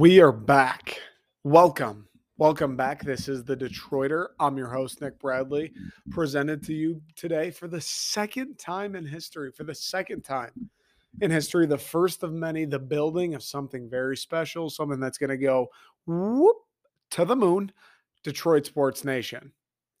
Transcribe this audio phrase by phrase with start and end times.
[0.00, 0.98] We are back.
[1.44, 2.08] Welcome.
[2.38, 3.02] Welcome back.
[3.02, 4.28] This is the Detroiter.
[4.38, 5.72] I'm your host, Nick Bradley,
[6.10, 10.70] presented to you today for the second time in history, for the second time
[11.20, 15.30] in history, the first of many, the building of something very special, something that's going
[15.30, 15.68] to go
[16.06, 16.56] whoop
[17.10, 17.70] to the moon,
[18.22, 19.52] Detroit Sports Nation.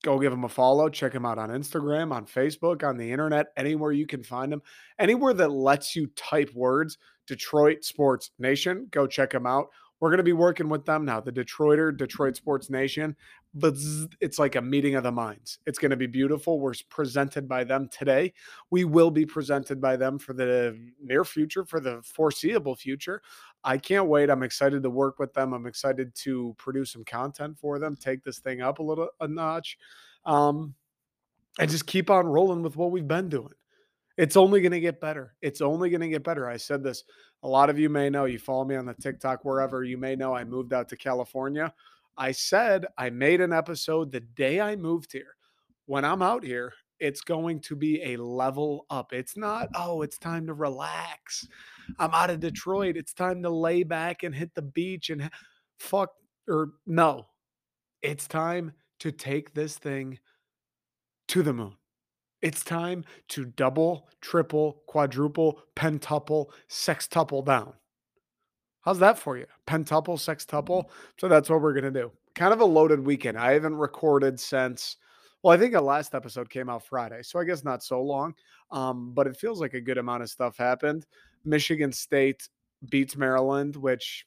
[0.02, 0.88] Go give them a follow.
[0.88, 4.62] Check them out on Instagram, on Facebook, on the internet, anywhere you can find them.
[4.98, 6.96] Anywhere that lets you type words,
[7.26, 9.68] Detroit Sports Nation, go check them out.
[10.00, 13.14] We're going to be working with them now, the Detroiter, Detroit Sports Nation.
[13.52, 13.74] But
[14.20, 15.58] it's like a meeting of the minds.
[15.66, 16.60] It's going to be beautiful.
[16.60, 18.32] We're presented by them today.
[18.70, 23.22] We will be presented by them for the near future, for the foreseeable future.
[23.64, 24.30] I can't wait.
[24.30, 25.52] I'm excited to work with them.
[25.52, 29.26] I'm excited to produce some content for them, take this thing up a little a
[29.26, 29.78] notch,
[30.24, 30.74] um,
[31.58, 33.52] and just keep on rolling with what we've been doing.
[34.16, 35.34] It's only going to get better.
[35.42, 36.48] It's only going to get better.
[36.48, 37.04] I said this
[37.42, 40.14] a lot of you may know, you follow me on the TikTok, wherever you may
[40.14, 41.72] know, I moved out to California.
[42.20, 45.34] I said I made an episode the day I moved here.
[45.86, 49.14] When I'm out here, it's going to be a level up.
[49.14, 51.48] It's not, oh, it's time to relax.
[51.98, 52.98] I'm out of Detroit.
[52.98, 55.30] It's time to lay back and hit the beach and
[55.78, 56.10] fuck,
[56.46, 57.26] or no,
[58.02, 60.18] it's time to take this thing
[61.28, 61.72] to the moon.
[62.42, 67.72] It's time to double, triple, quadruple, pentuple, sextuple down.
[68.82, 69.46] How's that for you?
[69.66, 70.84] Pentuple, sextuple.
[71.18, 72.10] So that's what we're going to do.
[72.34, 73.38] Kind of a loaded weekend.
[73.38, 74.96] I haven't recorded since,
[75.42, 77.22] well, I think the last episode came out Friday.
[77.22, 78.34] So I guess not so long,
[78.70, 81.06] um, but it feels like a good amount of stuff happened.
[81.44, 82.48] Michigan State
[82.88, 84.26] beats Maryland, which,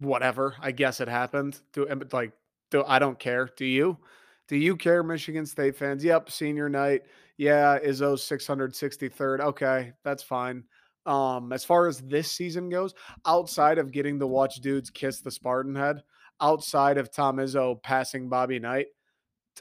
[0.00, 0.54] whatever.
[0.60, 1.60] I guess it happened.
[1.72, 2.32] Do like,
[2.70, 3.50] do I don't care.
[3.56, 3.98] Do you?
[4.46, 6.02] Do you care, Michigan State fans?
[6.02, 7.02] Yep, senior night.
[7.36, 9.40] Yeah, Izzo's 663rd.
[9.40, 10.64] Okay, that's fine.
[11.08, 12.94] Um, as far as this season goes,
[13.26, 16.02] outside of getting to watch dudes kiss the Spartan head,
[16.40, 18.88] outside of Tom Izzo passing Bobby Knight,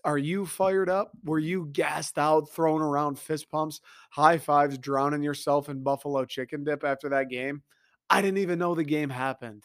[0.04, 1.12] are you fired up?
[1.24, 3.80] Were you gassed out, throwing around fist pumps,
[4.12, 7.64] high fives, drowning yourself in buffalo chicken dip after that game?
[8.10, 9.64] I didn't even know the game happened.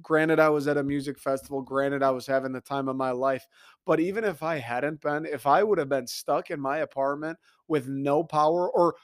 [0.00, 1.62] Granted, I was at a music festival.
[1.62, 3.46] Granted, I was having the time of my life.
[3.84, 7.38] But even if I hadn't been, if I would have been stuck in my apartment
[7.68, 8.94] with no power, or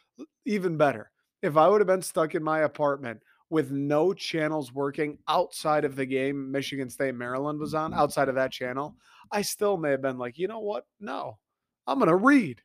[0.46, 1.10] even better,
[1.42, 5.96] if I would have been stuck in my apartment with no channels working outside of
[5.96, 8.00] the game Michigan State Maryland was on, mm-hmm.
[8.00, 8.96] outside of that channel,
[9.32, 10.84] I still may have been like, you know what?
[11.00, 11.38] No,
[11.86, 12.60] I'm going to read.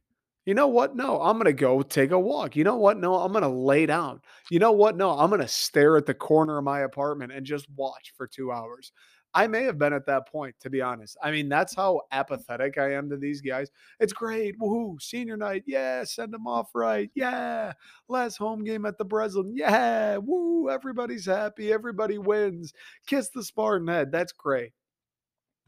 [0.45, 0.94] You know what?
[0.94, 2.57] No, I'm going to go take a walk.
[2.57, 2.97] You know what?
[2.97, 4.19] No, I'm going to lay down.
[4.51, 4.97] You know what?
[4.97, 8.28] No, I'm going to stare at the corner of my apartment and just watch for
[8.28, 8.91] two hours.
[9.35, 11.17] I may have been at that point, to be honest.
[11.21, 11.81] I mean, that's mm-hmm.
[11.81, 13.69] how apathetic I am to these guys.
[13.99, 14.59] It's great.
[14.59, 15.01] Woohoo.
[15.01, 15.63] Senior night.
[15.66, 16.03] Yeah.
[16.03, 17.09] Send them off right.
[17.16, 17.73] Yeah.
[18.07, 19.53] Last home game at the Breslin.
[19.55, 20.17] Yeah.
[20.17, 20.69] Woo.
[20.69, 21.73] Everybody's happy.
[21.73, 22.73] Everybody wins.
[23.07, 24.11] Kiss the Spartan head.
[24.11, 24.73] That's great.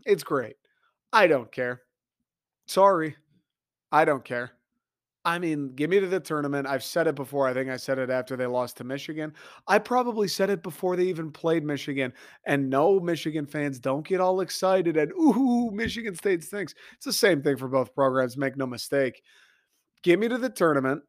[0.05, 0.55] It's great.
[1.11, 1.81] I don't care.
[2.67, 3.15] Sorry.
[3.91, 4.51] I don't care.
[5.25, 6.67] I mean, give me to the tournament.
[6.67, 7.47] I've said it before.
[7.47, 9.33] I think I said it after they lost to Michigan.
[9.67, 12.13] I probably said it before they even played Michigan.
[12.45, 16.75] And no, Michigan fans don't get all excited and ooh, Michigan State stinks.
[16.93, 18.37] It's the same thing for both programs.
[18.37, 19.23] Make no mistake.
[20.03, 21.01] Give me to the tournament.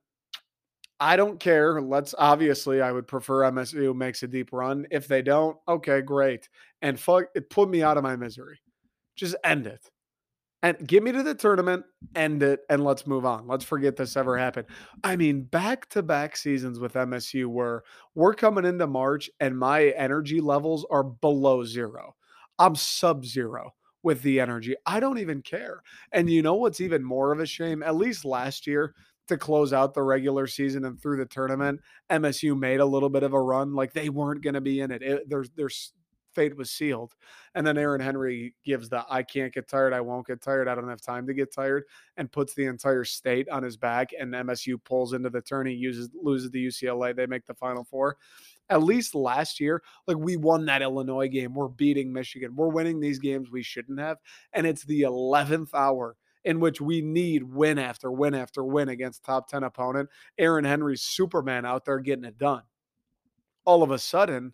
[0.98, 1.82] I don't care.
[1.82, 4.86] Let's obviously, I would prefer MSU makes a deep run.
[4.90, 6.48] If they don't, okay, great.
[6.80, 8.58] And fuck, it put me out of my misery.
[9.14, 9.90] Just end it
[10.66, 11.84] and get me to the tournament,
[12.16, 13.46] end it, and let's move on.
[13.46, 14.66] Let's forget this ever happened.
[15.04, 17.84] I mean, back to back seasons with MSU where
[18.16, 22.16] we're coming into March and my energy levels are below zero.
[22.58, 24.74] I'm sub zero with the energy.
[24.84, 25.82] I don't even care.
[26.10, 27.84] And you know what's even more of a shame?
[27.84, 28.92] At least last year,
[29.28, 33.22] to close out the regular season and through the tournament, MSU made a little bit
[33.22, 33.72] of a run.
[33.74, 35.02] Like they weren't going to be in it.
[35.02, 35.92] it there's there's
[36.36, 37.14] fate was sealed.
[37.54, 40.74] And then Aaron Henry gives the I can't get tired, I won't get tired, I
[40.74, 41.84] don't have time to get tired,
[42.16, 44.10] and puts the entire state on his back.
[44.18, 47.16] And MSU pulls into the tourney, uses loses the UCLA.
[47.16, 48.18] They make the final four.
[48.68, 51.54] At least last year, like we won that Illinois game.
[51.54, 52.54] We're beating Michigan.
[52.54, 54.18] We're winning these games we shouldn't have.
[54.52, 56.16] And it's the 11th hour
[56.46, 60.08] in which we need win after win after win against top 10 opponent.
[60.38, 62.62] Aaron Henry's Superman out there getting it done.
[63.64, 64.52] All of a sudden,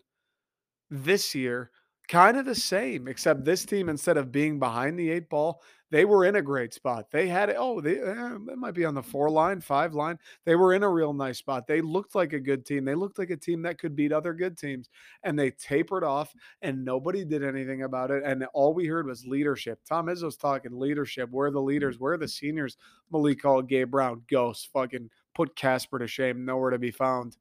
[0.93, 1.71] this year,
[2.07, 6.05] kind of the same, except this team, instead of being behind the eight ball, they
[6.05, 7.11] were in a great spot.
[7.11, 7.55] They had it.
[7.57, 10.17] Oh, they, uh, it might be on the four line, five line.
[10.43, 11.67] They were in a real nice spot.
[11.67, 12.83] They looked like a good team.
[12.83, 14.89] They looked like a team that could beat other good teams.
[15.23, 18.23] And they tapered off, and nobody did anything about it.
[18.25, 19.79] And all we heard was leadership.
[19.87, 21.29] Tom Izzo's talking leadership.
[21.31, 21.99] Where are the leaders?
[21.99, 22.75] Where are the seniors?
[23.11, 27.37] Malik Hall Gabe Brown, ghost, fucking put Casper to shame, nowhere to be found.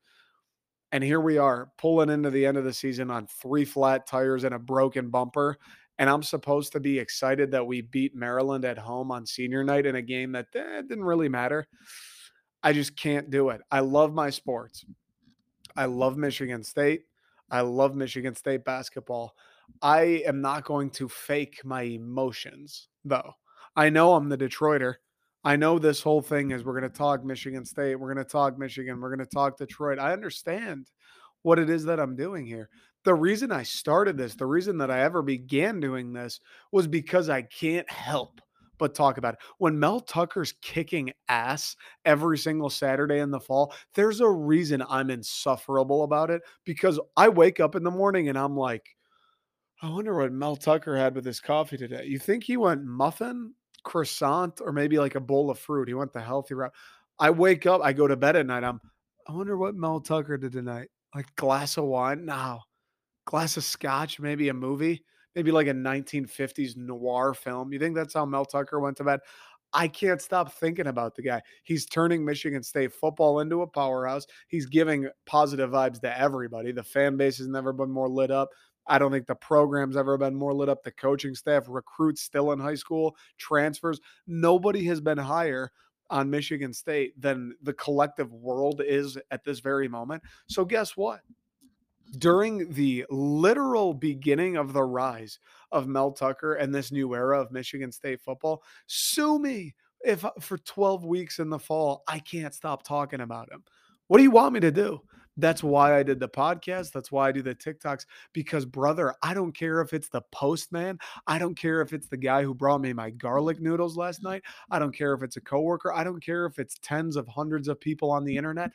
[0.93, 4.45] And here we are pulling into the end of the season on three flat tires
[4.45, 5.59] and a broken bumper.
[5.99, 9.87] And I'm supposed to be excited that we beat Maryland at home on senior night
[9.87, 11.67] in a game that eh, didn't really matter.
[12.63, 13.63] I just can't do it.
[13.71, 14.85] I love my sports.
[15.75, 17.05] I love Michigan State.
[17.51, 19.35] I love Michigan State basketball.
[19.81, 23.33] I am not going to fake my emotions, though.
[23.75, 24.97] I know I'm the Detroiter.
[25.45, 28.31] I know this whole thing is we're going to talk Michigan State, we're going to
[28.31, 29.99] talk Michigan, we're going to talk Detroit.
[29.99, 30.91] I understand
[31.43, 32.69] what it is that I'm doing here.
[33.05, 36.41] The reason I started this, the reason that I ever began doing this
[36.71, 38.41] was because I can't help
[38.79, 39.41] but talk about it.
[39.59, 45.11] When Mel Tucker's kicking ass every single Saturday in the fall, there's a reason I'm
[45.11, 48.85] insufferable about it because I wake up in the morning and I'm like,
[49.83, 52.05] I wonder what Mel Tucker had with his coffee today.
[52.07, 55.89] You think he went muffin croissant or maybe like a bowl of fruit.
[55.89, 56.73] He went the healthy route.
[57.19, 58.65] I wake up, I go to bed at night.
[58.65, 58.81] I'm,
[59.29, 60.89] I wonder what Mel Tucker did tonight.
[61.15, 62.25] Like glass of wine?
[62.25, 62.61] No.
[63.27, 65.05] Glass of scotch, maybe a movie,
[65.37, 67.73] maybe like a 1950s noir film.
[67.73, 69.21] You think that's how Mel Tucker went to bed?
[69.75, 71.41] I can't stop thinking about the guy.
[71.63, 74.27] He's turning Michigan State football into a powerhouse.
[74.49, 76.73] He's giving positive vibes to everybody.
[76.73, 78.51] The fan base has never been more lit up.
[78.87, 80.83] I don't think the program's ever been more lit up.
[80.83, 84.01] The coaching staff, recruits still in high school, transfers.
[84.27, 85.71] Nobody has been higher
[86.11, 90.23] on Michigan State than the collective world is at this very moment.
[90.47, 91.21] So, guess what?
[92.19, 95.39] During the literal beginning of the rise
[95.71, 99.75] of Mel Tucker and this new era of Michigan State football, sue me
[100.05, 103.65] if uh, for 12 weeks in the fall I can't stop talking about him.
[104.09, 105.01] What do you want me to do?
[105.37, 106.93] That's why I did the podcast.
[106.93, 108.07] That's why I do the TikToks.
[108.33, 110.99] Because, brother, I don't care if it's the postman.
[111.27, 114.43] I don't care if it's the guy who brought me my garlic noodles last night.
[114.71, 115.93] I don't care if it's a coworker.
[115.93, 118.71] I don't care if it's tens of hundreds of people on the internet.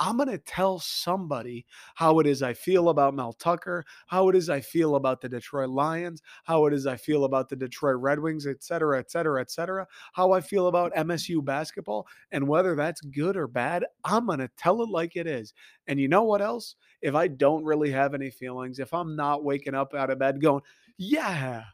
[0.00, 4.34] I'm going to tell somebody how it is I feel about Mel Tucker, how it
[4.34, 7.96] is I feel about the Detroit Lions, how it is I feel about the Detroit
[8.00, 12.48] Red Wings, et cetera, et cetera, et cetera, how I feel about MSU basketball, and
[12.48, 15.52] whether that's good or bad, I'm going to tell it like it is.
[15.86, 16.76] And you know what else?
[17.02, 20.40] If I don't really have any feelings, if I'm not waking up out of bed
[20.40, 20.62] going,
[20.96, 21.64] yeah,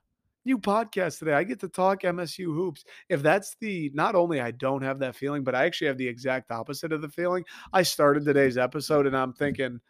[0.46, 1.32] new podcast today.
[1.32, 2.84] I get to talk MSU hoops.
[3.08, 6.08] If that's the not only I don't have that feeling, but I actually have the
[6.08, 7.44] exact opposite of the feeling.
[7.72, 9.80] I started today's episode and I'm thinking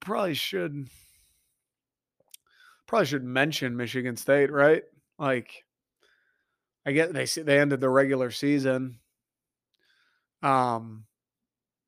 [0.00, 0.88] probably should
[2.86, 4.82] probably should mention Michigan State, right?
[5.18, 5.64] Like
[6.84, 8.98] I get they they ended the regular season.
[10.42, 11.06] Um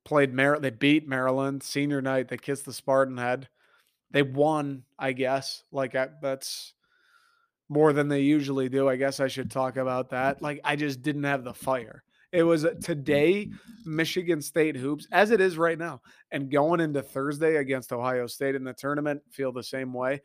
[0.03, 2.29] played Mar they beat Maryland senior night.
[2.29, 3.49] They kissed the Spartan head.
[4.11, 5.63] They won, I guess.
[5.71, 6.74] Like I, that's
[7.69, 8.87] more than they usually do.
[8.87, 10.41] I guess I should talk about that.
[10.41, 12.03] Like I just didn't have the fire.
[12.31, 13.49] It was today,
[13.85, 16.01] Michigan State hoops, as it is right now,
[16.31, 20.21] and going into Thursday against Ohio State in the tournament, feel the same way.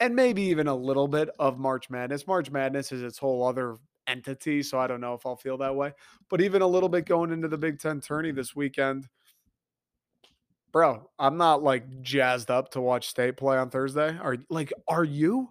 [0.00, 2.26] And maybe even a little bit of March Madness.
[2.26, 5.76] March Madness is its whole other entity, so I don't know if I'll feel that
[5.76, 5.92] way.
[6.30, 9.06] But even a little bit going into the Big Ten tourney this weekend,
[10.72, 14.16] bro, I'm not like jazzed up to watch State play on Thursday.
[14.18, 15.50] Are like, are you?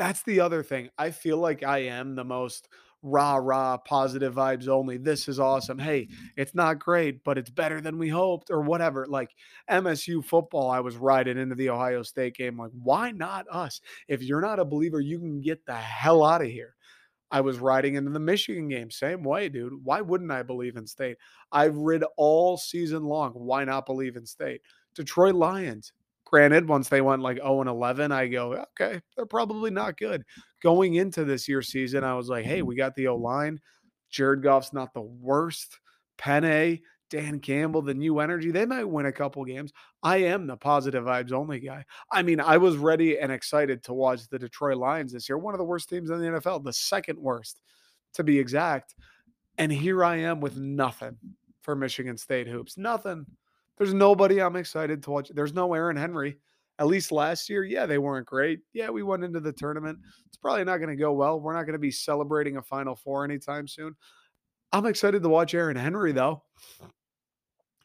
[0.00, 0.88] That's the other thing.
[0.96, 2.70] I feel like I am the most
[3.02, 4.96] rah rah positive vibes only.
[4.96, 5.78] This is awesome.
[5.78, 6.24] Hey, mm-hmm.
[6.38, 9.04] it's not great, but it's better than we hoped, or whatever.
[9.06, 9.28] Like
[9.70, 12.56] MSU football, I was riding into the Ohio State game.
[12.56, 13.82] Like, why not us?
[14.08, 16.76] If you're not a believer, you can get the hell out of here.
[17.30, 18.90] I was riding into the Michigan game.
[18.90, 19.84] Same way, dude.
[19.84, 21.18] Why wouldn't I believe in state?
[21.52, 23.32] I've rid all season long.
[23.32, 24.62] Why not believe in state?
[24.94, 25.92] Detroit Lions.
[26.30, 30.24] Granted, once they went like 0 and 11, I go, okay, they're probably not good.
[30.62, 33.60] Going into this year's season, I was like, hey, we got the O line.
[34.10, 35.80] Jared Goff's not the worst.
[36.18, 39.72] Penei, Dan Campbell, the new energy, they might win a couple games.
[40.04, 41.84] I am the positive vibes only guy.
[42.12, 45.54] I mean, I was ready and excited to watch the Detroit Lions this year, one
[45.54, 47.60] of the worst teams in the NFL, the second worst
[48.14, 48.94] to be exact.
[49.58, 51.16] And here I am with nothing
[51.62, 52.78] for Michigan State hoops.
[52.78, 53.26] Nothing.
[53.80, 55.30] There's nobody I'm excited to watch.
[55.34, 56.36] There's no Aaron Henry.
[56.78, 58.60] At least last year, yeah, they weren't great.
[58.74, 59.98] Yeah, we went into the tournament.
[60.26, 61.40] It's probably not going to go well.
[61.40, 63.96] We're not going to be celebrating a Final Four anytime soon.
[64.70, 66.42] I'm excited to watch Aaron Henry, though.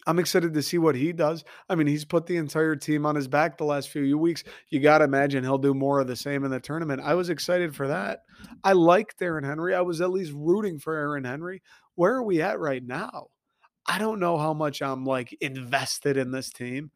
[0.05, 1.45] I'm excited to see what he does.
[1.69, 4.43] I mean, he's put the entire team on his back the last few weeks.
[4.67, 7.01] You got to imagine he'll do more of the same in the tournament.
[7.01, 8.19] I was excited for that.
[8.65, 9.73] I liked Aaron Henry.
[9.73, 11.61] I was at least rooting for Aaron Henry.
[11.95, 13.27] Where are we at right now?
[13.87, 16.91] I don't know how much I'm like invested in this team.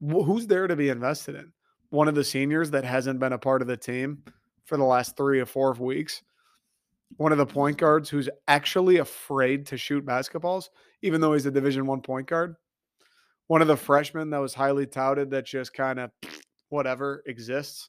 [0.00, 1.52] Who's there to be invested in?
[1.90, 4.22] One of the seniors that hasn't been a part of the team
[4.64, 6.22] for the last three or four weeks.
[7.16, 10.68] One of the point guards who's actually afraid to shoot basketballs
[11.02, 12.56] even though he's a Division One point guard.
[13.46, 16.10] One of the freshmen that was highly touted that just kind of
[16.68, 17.88] whatever exists.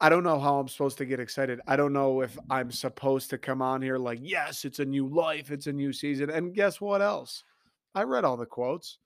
[0.00, 1.60] I don't know how I'm supposed to get excited.
[1.66, 5.06] I don't know if I'm supposed to come on here like, yes, it's a new
[5.06, 6.30] life, it's a new season.
[6.30, 7.44] And guess what else?
[7.94, 8.98] I read all the quotes.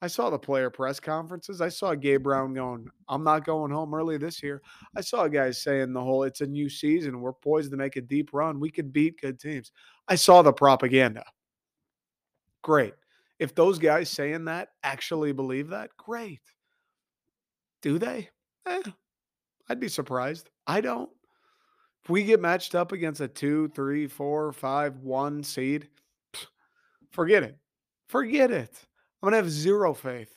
[0.00, 1.60] I saw the player press conferences.
[1.60, 4.60] I saw Gabe Brown going, I'm not going home early this year.
[4.96, 7.20] I saw guys saying the whole, it's a new season.
[7.20, 8.58] We're poised to make a deep run.
[8.58, 9.70] We could beat good teams.
[10.08, 11.24] I saw the propaganda.
[12.62, 12.94] Great.
[13.38, 16.40] If those guys saying that actually believe that, great.
[17.80, 18.28] Do they?
[18.66, 18.82] Eh,
[19.72, 20.50] I'd be surprised.
[20.66, 21.08] I don't.
[22.04, 25.88] If we get matched up against a two, three, four, five, one seed,
[27.10, 27.56] forget it.
[28.08, 28.70] Forget it.
[29.22, 30.36] I'm going to have zero faith.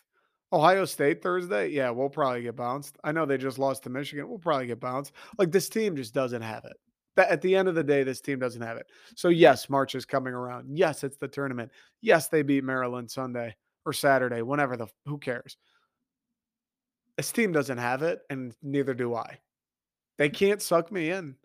[0.53, 2.97] Ohio State Thursday, yeah, we'll probably get bounced.
[3.03, 4.29] I know they just lost to Michigan.
[4.29, 5.11] We'll probably get bounced.
[5.37, 6.77] Like this team just doesn't have it
[7.17, 8.87] at the end of the day, this team doesn't have it.
[9.15, 10.77] So yes, March is coming around.
[10.77, 11.71] Yes, it's the tournament.
[12.01, 15.57] Yes, they beat Maryland Sunday or Saturday, whenever the who cares.
[17.17, 19.39] This team doesn't have it, and neither do I.
[20.17, 20.33] They mm.
[20.33, 21.35] can't suck me in.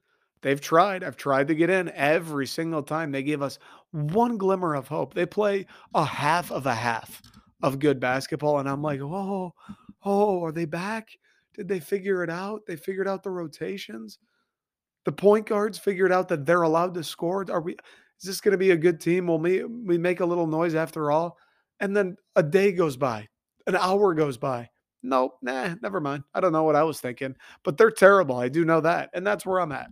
[0.43, 1.05] They've tried.
[1.05, 3.13] I've tried to get in every single time.
[3.13, 3.59] They give us
[3.93, 5.13] one glimmer of hope.
[5.13, 7.21] They play a half of a half
[7.63, 9.55] of good basketball, and I'm like, oh,
[10.05, 11.11] oh, are they back?
[11.55, 12.63] Did they figure it out?
[12.67, 14.19] They figured out the rotations.
[15.05, 17.45] The point guards figured out that they're allowed to score.
[17.51, 17.73] Are we?
[17.73, 19.27] Is this going to be a good team?
[19.27, 21.37] Will we we make a little noise after all?
[21.81, 23.29] And then a day goes by,
[23.67, 24.69] an hour goes by.
[25.03, 26.25] Nope, nah, never mind.
[26.35, 28.37] I don't know what I was thinking, but they're terrible.
[28.37, 29.91] I do know that, and that's where I'm at.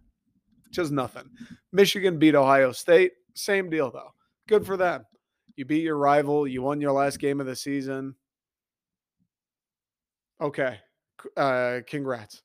[0.71, 1.31] Just nothing.
[1.73, 3.12] Michigan beat Ohio State.
[3.35, 4.12] Same deal though.
[4.49, 5.05] Good for them.
[5.57, 6.47] You beat your rival.
[6.47, 8.15] You won your last game of the season.
[10.41, 10.79] Okay.
[11.37, 12.43] Uh, congrats.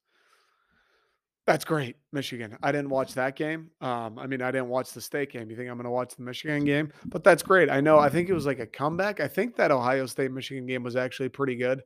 [1.46, 2.58] That's great, Michigan.
[2.64, 3.70] I didn't watch that game.
[3.82, 5.50] Um, I mean, I didn't watch the state game.
[5.50, 6.92] You think I'm going to watch the Michigan game?
[7.06, 7.70] But that's great.
[7.70, 8.00] I know.
[8.00, 9.20] I think it was like a comeback.
[9.20, 11.84] I think that Ohio State Michigan game was actually pretty good.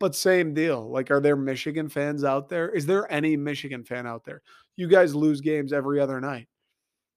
[0.00, 0.88] But same deal.
[0.90, 2.68] Like, are there Michigan fans out there?
[2.70, 4.42] Is there any Michigan fan out there?
[4.76, 6.46] You guys lose games every other night.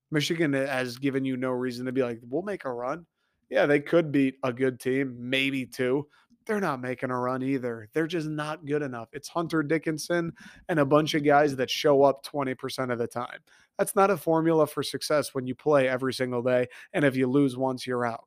[0.10, 3.06] Michigan eh, has given you no reason to be like, we'll make a run.
[3.50, 6.08] Yeah, they could beat a good team, maybe two,
[6.46, 7.88] they're not making a run either.
[7.94, 9.10] They're just not good enough.
[9.14, 10.34] It's Hunter Dickinson
[10.70, 13.40] and a bunch of guys that show up 20% of the time.
[13.78, 16.68] That's not a formula for success when you play every single day.
[16.94, 18.26] And if you lose once, you're out.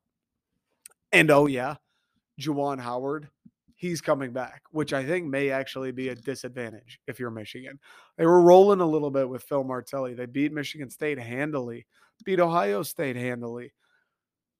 [1.11, 1.75] And oh, yeah,
[2.39, 3.29] Juwan Howard,
[3.89, 7.79] he's coming back, which I think may actually be a disadvantage if you're Michigan.
[8.17, 10.13] They were rolling a little bit with Phil Martelli.
[10.13, 11.85] They beat Michigan State handily,
[12.23, 13.73] beat Ohio State handily.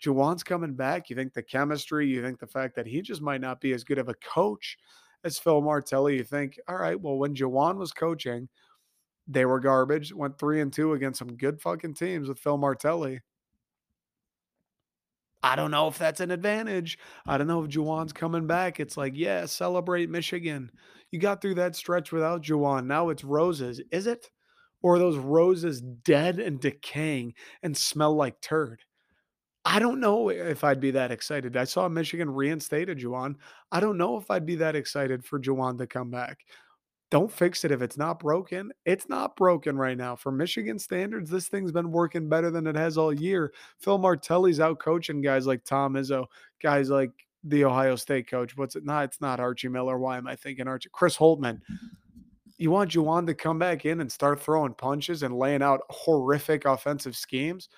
[0.03, 1.09] Juwan's coming back.
[1.09, 3.83] You think the chemistry, you think the fact that he just might not be as
[3.83, 4.77] good of a coach
[5.23, 6.17] as Phil Martelli.
[6.17, 8.47] You think, all right, well, when Juwan was coaching,
[9.27, 13.21] they were garbage, went three and two against some good fucking teams with Phil Martelli.
[15.45, 16.97] I don't know if that's an advantage.
[17.27, 18.79] I don't know if Juwan's coming back.
[18.79, 20.71] It's like, yeah, celebrate Michigan.
[21.11, 22.87] You got through that stretch without Juwan.
[22.87, 23.79] Now it's roses.
[23.91, 24.31] Is it?
[24.81, 28.81] Or those roses dead and decaying and smell like turd?
[29.63, 31.55] I don't know if I'd be that excited.
[31.55, 33.35] I saw Michigan reinstated Juwan.
[33.71, 36.39] I don't know if I'd be that excited for Juwan to come back.
[37.15, 38.73] Don't fix it if it's not broken.
[38.83, 40.17] It's not broken right now.
[40.17, 43.53] For Michigan standards, this thing's been working better than it has all year.
[43.79, 46.25] Phil Martelli's out coaching guys like Tom Izzo,
[46.61, 47.11] guys like
[47.45, 48.57] the Ohio State coach.
[48.57, 48.83] What's it?
[48.83, 49.97] Not, it's not Archie Miller.
[49.97, 50.89] Why am I thinking Archie?
[50.91, 51.61] Chris Holtmann.
[52.57, 56.65] You want Juwan to come back in and start throwing punches and laying out horrific
[56.65, 57.69] offensive schemes?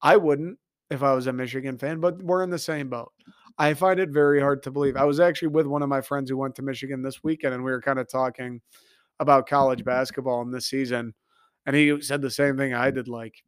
[0.00, 3.12] I wouldn't if I was a Michigan fan, but we're in the same boat.
[3.58, 4.96] I find it very hard to believe.
[4.96, 7.64] I was actually with one of my friends who went to Michigan this weekend, and
[7.64, 8.60] we were kind of talking
[9.20, 11.14] about college basketball in this season.
[11.66, 13.42] And he said the same thing I did like,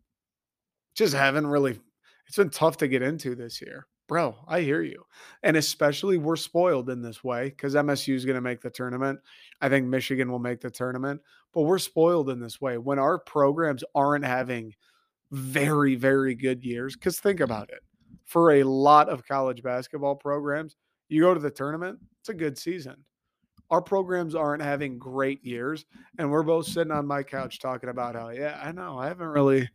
[0.94, 1.78] just haven't really,
[2.26, 3.86] it's been tough to get into this year.
[4.08, 5.04] Bro, I hear you.
[5.44, 9.20] And especially we're spoiled in this way because MSU is going to make the tournament.
[9.60, 11.20] I think Michigan will make the tournament,
[11.54, 12.76] but we're spoiled in this way.
[12.76, 14.74] When our programs aren't having
[15.30, 16.96] very, very good years.
[16.96, 17.80] Because think about it
[18.30, 20.76] for a lot of college basketball programs,
[21.08, 22.94] you go to the tournament, it's a good season.
[23.70, 25.84] our programs aren't having great years,
[26.18, 29.28] and we're both sitting on my couch talking about how, yeah, I know I haven't
[29.28, 29.68] really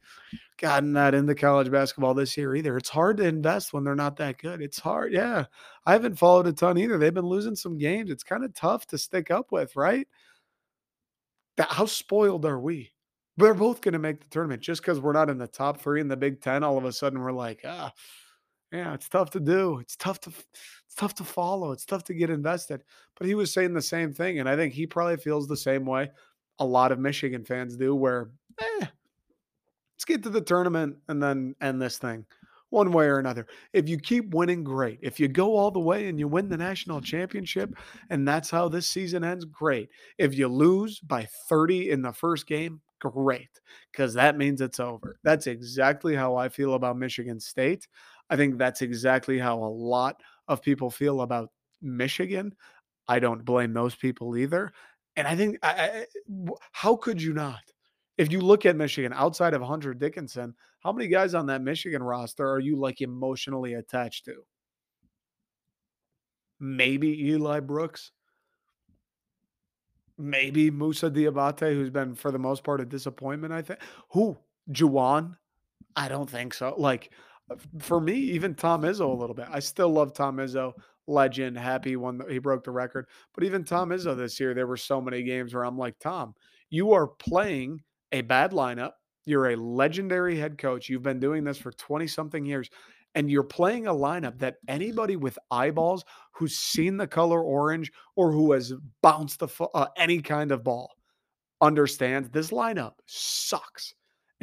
[0.57, 2.75] gotten that into college basketball this year either.
[2.75, 4.61] It's hard to invest when they're not that good.
[4.61, 5.13] It's hard.
[5.13, 5.45] Yeah.
[5.85, 6.97] I haven't followed a ton either.
[6.97, 8.11] They've been losing some games.
[8.11, 10.07] It's kind of tough to stick up with, right?
[11.55, 12.91] That, how spoiled are we?
[13.37, 16.01] We're both going to make the tournament just because we're not in the top three
[16.01, 16.63] in the Big Ten.
[16.63, 17.93] All of a sudden, we're like, ah,
[18.75, 19.79] yeah, it's tough to do.
[19.79, 21.71] It's tough to it's tough to follow.
[21.71, 22.83] It's tough to get invested.
[23.17, 25.85] But he was saying the same thing, and I think he probably feels the same
[25.85, 26.11] way
[26.59, 28.29] a lot of Michigan fans do, where
[28.59, 32.25] eh, let's get to the tournament and then end this thing
[32.69, 33.47] one way or another.
[33.73, 34.99] If you keep winning, great.
[35.01, 37.73] If you go all the way and you win the national championship,
[38.09, 39.89] and that's how this season ends, great.
[40.17, 45.17] If you lose by 30 in the first game, great, because that means it's over.
[45.23, 47.87] That's exactly how I feel about Michigan State.
[48.29, 51.49] I think that's exactly how a lot of people feel about
[51.81, 52.53] Michigan.
[53.07, 54.73] I don't blame those people either.
[55.15, 56.05] And I think, I, I,
[56.71, 57.61] how could you not?
[58.17, 62.01] If you look at Michigan outside of Hunter Dickinson, how many guys on that Michigan
[62.01, 64.35] roster are you like emotionally attached to?
[66.59, 68.11] Maybe Eli Brooks.
[70.17, 73.79] Maybe Moussa Diabate, who's been for the most part a disappointment, I think.
[74.11, 74.37] Who?
[74.71, 75.35] Juwan?
[75.95, 76.73] I don't think so.
[76.77, 77.11] Like,
[77.79, 79.47] for me, even Tom Izzo a little bit.
[79.49, 80.73] I still love Tom Izzo,
[81.07, 83.07] legend, happy when he broke the record.
[83.33, 86.33] But even Tom Izzo this year, there were so many games where I'm like, Tom,
[86.69, 88.91] you are playing a bad lineup.
[89.25, 90.89] You're a legendary head coach.
[90.89, 92.69] You've been doing this for 20 something years,
[93.15, 98.31] and you're playing a lineup that anybody with eyeballs who's seen the color orange or
[98.31, 100.91] who has bounced the uh, any kind of ball
[101.61, 103.93] understands this lineup sucks.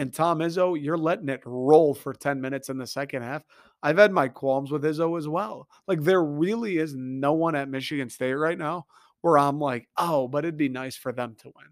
[0.02, 3.44] And Tom Izzo, you're letting it roll for 10 minutes in the second half.
[3.84, 5.68] I've had my qualms with Izzo as well.
[5.86, 8.86] Like, there really is no one at Michigan State right now
[9.20, 11.66] where I'm like, oh, but it'd be nice for them to win.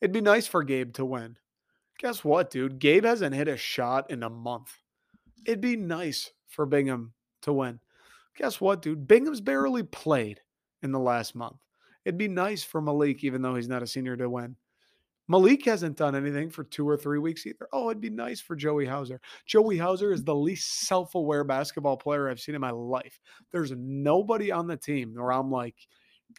[0.00, 1.36] It'd be nice for Gabe to win.
[2.00, 2.80] Guess what, dude?
[2.80, 4.72] Gabe hasn't hit a shot in a month.
[5.46, 7.12] It'd be nice for Bingham
[7.42, 7.78] to win.
[8.36, 9.06] Guess what, dude?
[9.06, 10.40] Bingham's barely played
[10.82, 11.60] in the last month.
[12.04, 14.56] It'd be nice for Malik, even though he's not a senior, to win.
[15.28, 17.66] Malik hasn't done anything for two or three weeks either.
[17.72, 19.20] Oh, it'd be nice for Joey Hauser.
[19.46, 23.18] Joey Hauser is the least self aware basketball player I've seen in my life.
[23.50, 25.76] There's nobody on the team where I'm like,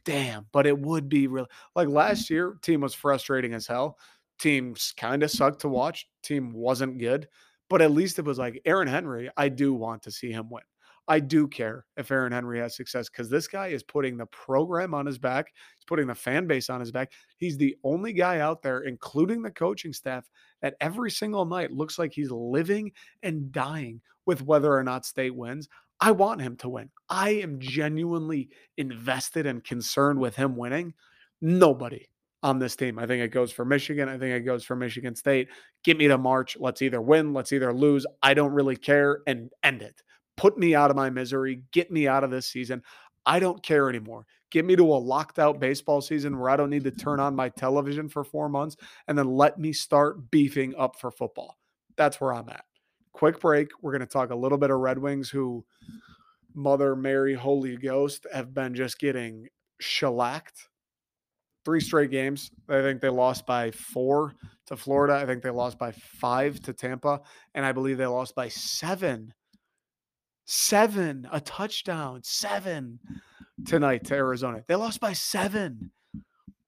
[0.04, 1.48] damn, but it would be real.
[1.76, 3.98] Like last year, team was frustrating as hell.
[4.38, 6.08] Teams kind of sucked to watch.
[6.22, 7.28] Team wasn't good,
[7.70, 9.30] but at least it was like Aaron Henry.
[9.38, 10.64] I do want to see him win.
[11.08, 14.94] I do care if Aaron Henry has success because this guy is putting the program
[14.94, 15.48] on his back.
[15.76, 17.12] He's putting the fan base on his back.
[17.38, 20.28] He's the only guy out there, including the coaching staff,
[20.62, 22.92] that every single night looks like he's living
[23.22, 25.70] and dying with whether or not state wins.
[26.00, 26.90] I want him to win.
[27.08, 30.94] I am genuinely invested and concerned with him winning.
[31.40, 32.10] Nobody
[32.42, 33.00] on this team.
[33.00, 34.10] I think it goes for Michigan.
[34.10, 35.50] I think it goes for Michigan State.
[35.84, 36.58] Get me to March.
[36.60, 38.06] Let's either win, let's either lose.
[38.22, 40.02] I don't really care and end it
[40.38, 42.82] put me out of my misery, get me out of this season.
[43.26, 44.26] I don't care anymore.
[44.52, 47.36] Get me to a locked out baseball season where I don't need to turn on
[47.36, 51.58] my television for four months and then let me start beefing up for football.
[51.98, 52.64] That's where I'm at.
[53.14, 53.70] Quick break.
[53.82, 55.66] We're going to talk a little bit of Red Wings who
[56.54, 59.48] Mother Mary Holy Ghost have been just getting
[59.80, 60.70] shellacked.
[61.66, 62.52] Three straight games.
[62.70, 64.36] I think they lost by four
[64.68, 65.16] to Florida.
[65.16, 67.22] I think they lost by five to Tampa.
[67.56, 69.34] And I believe they lost by seven
[70.46, 73.00] Seven, a touchdown, seven
[73.66, 74.64] tonight to Arizona.
[74.68, 75.92] They lost by seven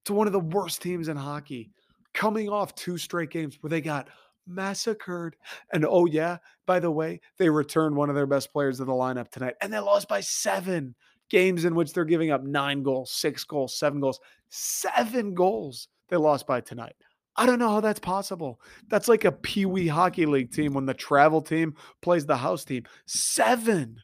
[0.06, 1.72] to one of the worst teams in hockey,
[2.14, 4.10] coming off two straight games where they got
[4.48, 5.36] massacred.
[5.74, 8.92] And oh, yeah, by the way, they returned one of their best players to the
[8.92, 10.96] lineup tonight and they lost by seven
[11.30, 16.18] games in which they're giving up nine goals, six goals, seven goals, seven goals they
[16.18, 16.96] lost by tonight.
[17.38, 18.60] I don't know how that's possible.
[18.88, 22.66] That's like a Pee Wee Hockey League team when the travel team plays the house
[22.66, 22.84] team.
[23.06, 24.02] Seven.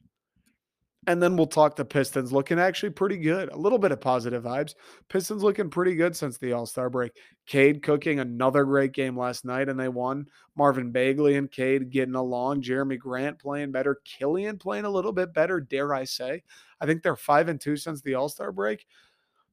[1.06, 3.50] And then we'll talk the Pistons looking actually pretty good.
[3.52, 4.76] A little bit of positive vibes.
[5.10, 7.12] Pistons looking pretty good since the All Star break.
[7.46, 10.28] Cade cooking another great game last night and they won.
[10.56, 12.62] Marvin Bagley and Cade getting along.
[12.62, 14.00] Jerami Grant playing better.
[14.06, 16.43] Killian playing a little bit better, dare I say.
[16.80, 18.86] I think they're five and two since the All Star break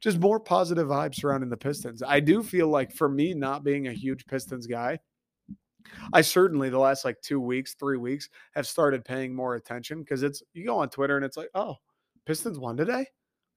[0.01, 2.03] just more positive vibes surrounding the Pistons.
[2.03, 4.99] I do feel like for me, not being a huge Pistons guy,
[6.13, 10.23] I certainly the last like two weeks, three weeks have started paying more attention because
[10.23, 11.77] it's you go on Twitter and it's like, oh,
[12.27, 13.07] Pistons won today.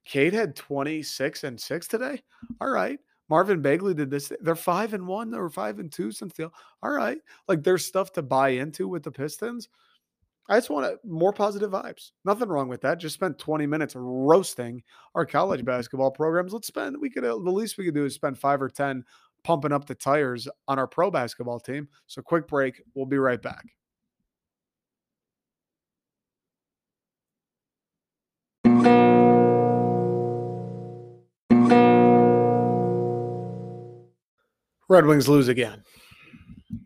[0.06, 2.22] Cade had 26 and six today.
[2.60, 3.00] All right.
[3.30, 4.32] Marvin Bagley did this.
[4.42, 5.32] They're five and one.
[5.32, 6.52] They five and two since the
[6.82, 7.18] all right.
[7.48, 9.70] Like there's stuff to buy into with the Pistons.
[10.50, 12.12] I just want more positive vibes.
[12.26, 13.00] Nothing wrong with that.
[13.00, 14.84] Just spent 20 minutes roasting
[15.16, 16.52] our college basketball programs.
[16.52, 19.06] Let's spend, we could, uh, the least we could do is spend five or 10
[19.44, 21.88] pumping up the tires on our pro basketball team.
[22.08, 22.82] So, quick break.
[22.94, 23.66] We'll be right back.
[34.90, 35.84] Red Wings lose again.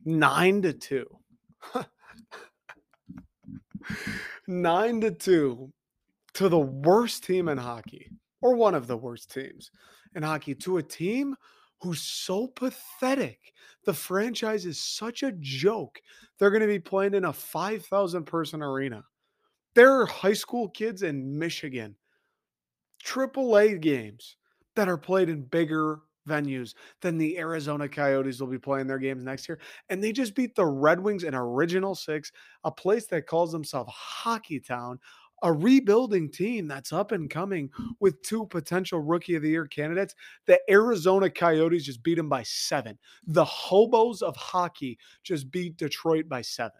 [0.05, 1.07] Nine to two.
[4.47, 5.71] Nine to two
[6.34, 9.71] to the worst team in hockey, or one of the worst teams
[10.15, 11.36] in hockey, to a team
[11.82, 13.54] who's so pathetic.
[13.86, 16.00] The franchise is such a joke.
[16.38, 19.04] They're going to be playing in a 5,000 person arena.
[19.76, 21.95] There are high school kids in Michigan,
[23.06, 24.38] AAA games
[24.76, 29.23] that are played in bigger venues than the Arizona Coyotes will be playing their games
[29.23, 29.59] next year.
[29.89, 32.31] And they just beat the Red Wings in Original Six,
[32.63, 34.99] a place that calls themselves Hockey Town,
[35.43, 40.15] a rebuilding team that's up and coming with two potential rookie of the year candidates.
[40.45, 42.97] The Arizona Coyotes just beat them by seven.
[43.25, 46.79] The hobos of hockey just beat Detroit by seven.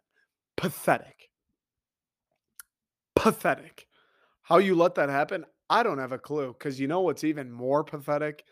[0.56, 1.30] Pathetic.
[3.16, 3.88] Pathetic.
[4.42, 5.46] How you let that happen?
[5.70, 8.46] I don't have a clue because you know what's even more pathetic?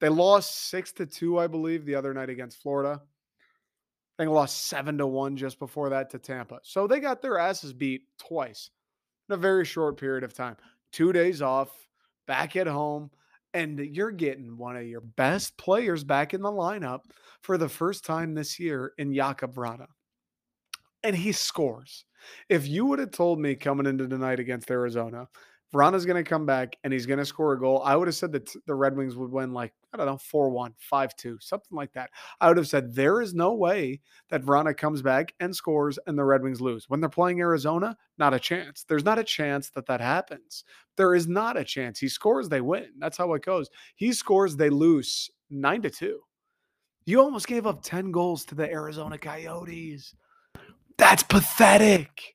[0.00, 3.00] They lost six to two, I believe, the other night against Florida.
[4.18, 6.60] I They lost seven to one just before that to Tampa.
[6.62, 8.70] So they got their asses beat twice
[9.28, 10.56] in a very short period of time.
[10.92, 11.70] Two days off,
[12.26, 13.10] back at home,
[13.54, 17.00] and you're getting one of your best players back in the lineup
[17.42, 19.86] for the first time this year in Vrana.
[21.02, 22.04] And he scores.
[22.48, 25.28] If you would have told me coming into tonight against Arizona
[25.76, 27.82] Vrana's going to come back and he's going to score a goal.
[27.84, 30.48] I would have said that the Red Wings would win like, I don't know, 4
[30.48, 32.10] 1, 5 2, something like that.
[32.40, 36.18] I would have said there is no way that Vrana comes back and scores and
[36.18, 36.88] the Red Wings lose.
[36.88, 38.84] When they're playing Arizona, not a chance.
[38.88, 40.64] There's not a chance that that happens.
[40.96, 41.98] There is not a chance.
[41.98, 42.92] He scores, they win.
[42.98, 43.68] That's how it goes.
[43.96, 46.20] He scores, they lose 9 to 2.
[47.04, 50.14] You almost gave up 10 goals to the Arizona Coyotes.
[50.96, 52.34] That's pathetic.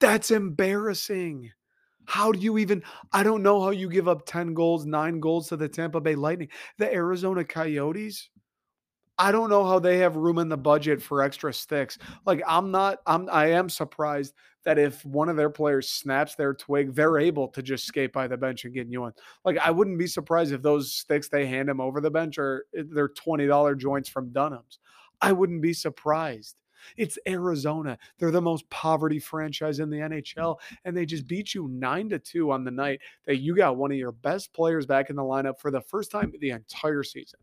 [0.00, 1.52] That's embarrassing.
[2.12, 2.82] How do you even?
[3.10, 6.14] I don't know how you give up 10 goals, nine goals to the Tampa Bay
[6.14, 6.50] Lightning.
[6.76, 8.28] The Arizona Coyotes,
[9.16, 11.96] I don't know how they have room in the budget for extra sticks.
[12.26, 14.34] Like I'm not, I'm, I am surprised
[14.66, 18.28] that if one of their players snaps their twig, they're able to just skate by
[18.28, 19.14] the bench and get new ones.
[19.46, 22.66] Like I wouldn't be surprised if those sticks they hand him over the bench are
[22.76, 22.82] eh,
[23.16, 24.80] twenty dollar joints from Dunham's.
[25.22, 26.56] I wouldn't be surprised.
[26.96, 27.98] It's Arizona.
[28.18, 30.22] They're the most poverty franchise in the mm.
[30.22, 33.76] NHL, and they just beat you nine to two on the night that you got
[33.76, 37.02] one of your best players back in the lineup for the first time the entire
[37.02, 37.40] season.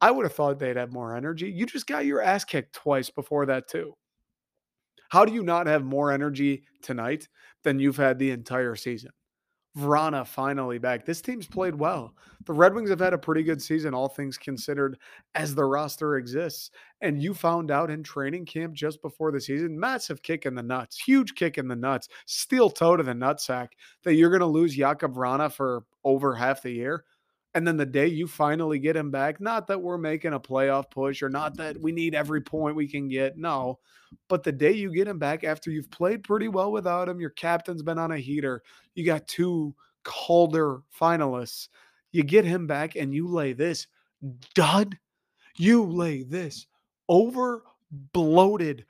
[0.00, 1.50] I would have thought they'd have more energy.
[1.50, 3.94] You just got your ass kicked twice before that, too.
[5.08, 7.28] How do you not have more energy tonight
[7.62, 9.12] than you've had the entire season?
[9.76, 11.04] Vrana finally back.
[11.04, 12.14] This team's played well.
[12.46, 14.98] The Red Wings have had a pretty good season, all things considered,
[15.34, 16.70] as the roster exists.
[17.02, 20.62] And you found out in training camp just before the season, massive kick in the
[20.62, 23.68] nuts, huge kick in the nuts, steel toe to the nutsack,
[24.04, 27.04] that you're going to lose Jakub Vrana for over half the year.
[27.56, 30.90] And then the day you finally get him back, not that we're making a playoff
[30.90, 33.38] push or not that we need every point we can get.
[33.38, 33.78] No.
[34.28, 37.30] But the day you get him back after you've played pretty well without him, your
[37.30, 38.62] captain's been on a heater,
[38.94, 41.68] you got two Calder finalists,
[42.12, 43.86] you get him back and you lay this
[44.54, 44.98] dud,
[45.56, 46.66] you lay this
[47.08, 47.62] over
[48.12, 48.84] bloated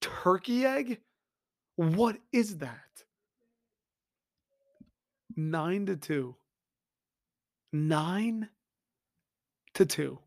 [0.00, 1.00] turkey egg.
[1.74, 2.78] What is that?
[5.34, 6.36] Nine to two
[7.72, 8.48] nine
[9.74, 10.18] to two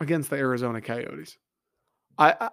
[0.00, 1.36] against the Arizona Coyotes.
[2.18, 2.50] I, I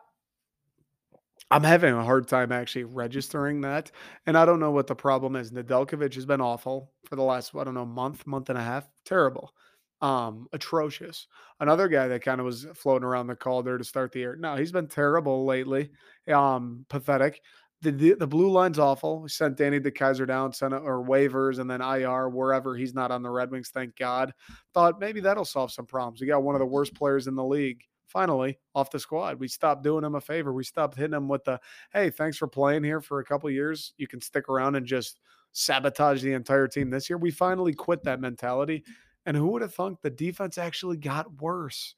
[1.50, 3.92] I'm having a hard time actually registering that.
[4.26, 5.52] And I don't know what the problem is.
[5.52, 8.88] Nedeljkovic has been awful for the last, I don't know, month, month and a half.
[9.06, 9.54] Terrible.
[10.02, 11.28] Um, atrocious.
[11.60, 14.36] Another guy that kind of was floating around the Calder to start the year.
[14.36, 15.92] No, he's been terrible lately.
[16.32, 17.42] Um, pathetic
[17.82, 19.22] the, the, the blue line's awful.
[19.22, 23.22] We sent Danny DeKeyser down, sent or waivers, and then IR wherever he's not on
[23.22, 23.70] the Red Wings.
[23.70, 24.34] Thank God.
[24.74, 26.20] Thought maybe that'll solve some problems.
[26.20, 29.40] We got one of the worst players in the league finally off the squad.
[29.40, 30.54] We stopped doing him a favor.
[30.54, 31.60] We stopped hitting him with the
[31.94, 33.94] hey, thanks for playing here for a couple years.
[33.98, 35.20] You can stick around and just
[35.52, 37.18] sabotage the entire team this year.
[37.18, 38.84] We finally quit that mentality.
[39.26, 41.96] And who would have thunk the defense actually got worse?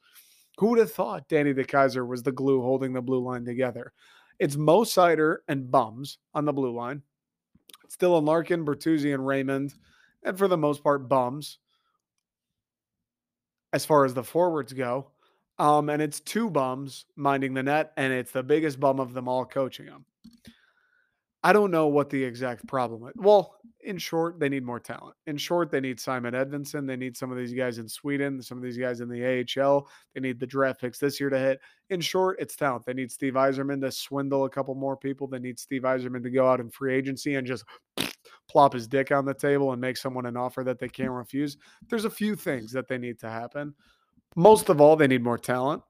[0.57, 3.93] Who would have thought Danny DeKeyser was the glue holding the blue line together?
[4.39, 7.01] It's Mo Seider and Bums on the blue line.
[7.89, 9.73] Still Dylan Larkin, Bertuzzi, and Raymond.
[10.23, 11.59] And for the most part, bums
[13.73, 15.11] as far as the forwards go.
[15.57, 19.27] Um, and it's two bums minding the net, and it's the biggest bum of them
[19.27, 20.05] all coaching them.
[21.41, 23.13] I don't know what the exact problem is.
[23.15, 25.15] Well, in short, they need more talent.
[25.25, 26.85] In short, they need Simon Edvinsson.
[26.85, 29.87] They need some of these guys in Sweden, some of these guys in the AHL.
[30.13, 31.61] They need the draft picks this year to hit.
[31.89, 32.85] In short, it's talent.
[32.85, 35.27] They need Steve Yzerman to swindle a couple more people.
[35.27, 37.63] They need Steve Yzerman to go out in free agency and just
[38.49, 41.55] plop his dick on the table and make someone an offer that they can't refuse.
[41.89, 43.73] There's a few things that they need to happen.
[44.35, 45.83] Most of all, they need more talent.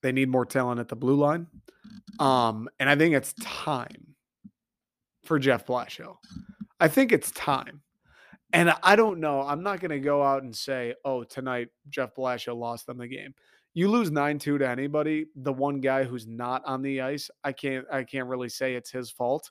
[0.00, 1.48] They need more talent at the blue line.
[2.20, 4.11] Um, and I think it's time
[5.32, 6.16] for Jeff Blashill.
[6.78, 7.80] I think it's time.
[8.52, 9.40] And I don't know.
[9.40, 13.08] I'm not going to go out and say, oh, tonight Jeff Blashill lost them the
[13.08, 13.34] game.
[13.72, 17.86] You lose 9-2 to anybody, the one guy who's not on the ice, I can't
[17.90, 19.50] I can't really say it's his fault.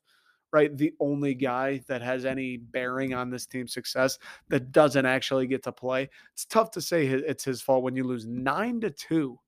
[0.54, 0.78] Right?
[0.78, 5.64] The only guy that has any bearing on this team's success that doesn't actually get
[5.64, 6.12] to play.
[6.34, 9.40] It's tough to say it's his fault when you lose 9 to 2.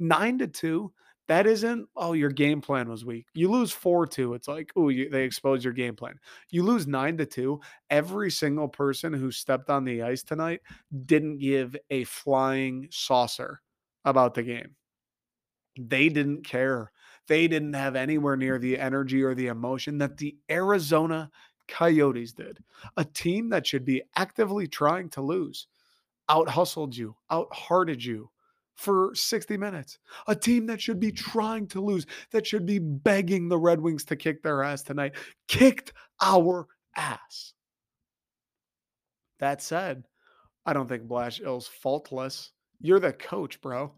[0.00, 0.92] 9 to 2
[1.28, 3.26] that isn't, oh, your game plan was weak.
[3.34, 4.34] You lose 4 2.
[4.34, 6.14] It's like, oh, they expose your game plan.
[6.50, 7.60] You lose 9 to 2.
[7.90, 10.60] Every single person who stepped on the ice tonight
[11.04, 13.60] didn't give a flying saucer
[14.04, 14.76] about the game.
[15.78, 16.92] They didn't care.
[17.28, 21.30] They didn't have anywhere near the energy or the emotion that the Arizona
[21.68, 22.62] Coyotes did.
[22.96, 25.66] A team that should be actively trying to lose,
[26.28, 28.30] out hustled you, out hearted you,
[28.76, 29.98] for 60 minutes.
[30.28, 34.04] A team that should be trying to lose, that should be begging the Red Wings
[34.04, 35.16] to kick their ass tonight,
[35.48, 37.54] kicked our ass.
[39.40, 40.04] That said,
[40.64, 42.52] I don't think Blash Blashill's faultless.
[42.80, 43.92] You're the coach, bro.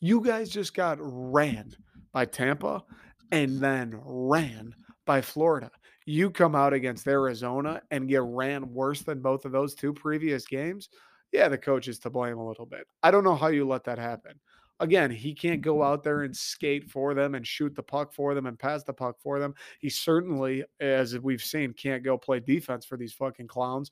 [0.00, 1.72] You guys just got ran
[2.12, 2.82] by Tampa
[3.30, 4.74] and then ran
[5.06, 5.70] by Florida.
[6.04, 10.46] You come out against Arizona and get ran worse than both of those two previous
[10.46, 10.88] games
[11.32, 12.86] yeah, the coach is to blame a little bit.
[13.02, 14.34] I don't know how you let that happen.
[14.80, 15.92] Again, he can't go mm-hmm.
[15.92, 18.92] out there and skate for them and shoot the puck for them and pass the
[18.92, 19.54] puck for them.
[19.78, 23.90] He certainly, as we've seen, can't go play defense for these fucking clowns.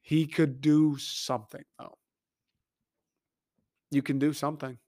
[0.00, 1.98] He could do something, though.
[3.90, 4.78] You can do something.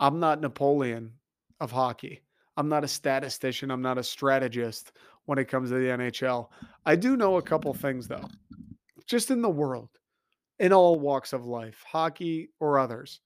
[0.00, 1.12] I'm not Napoleon
[1.60, 2.22] of hockey.
[2.56, 3.70] I'm not a statistician.
[3.70, 4.92] I'm not a strategist
[5.26, 6.48] when it comes to the NHL.
[6.86, 8.28] I do know a couple things, though,
[9.06, 9.90] just in the world
[10.58, 13.20] in all walks of life, hockey or others.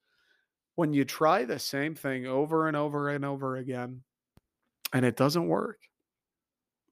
[0.75, 4.03] When you try the same thing over and over and over again,
[4.92, 5.79] and it doesn't work,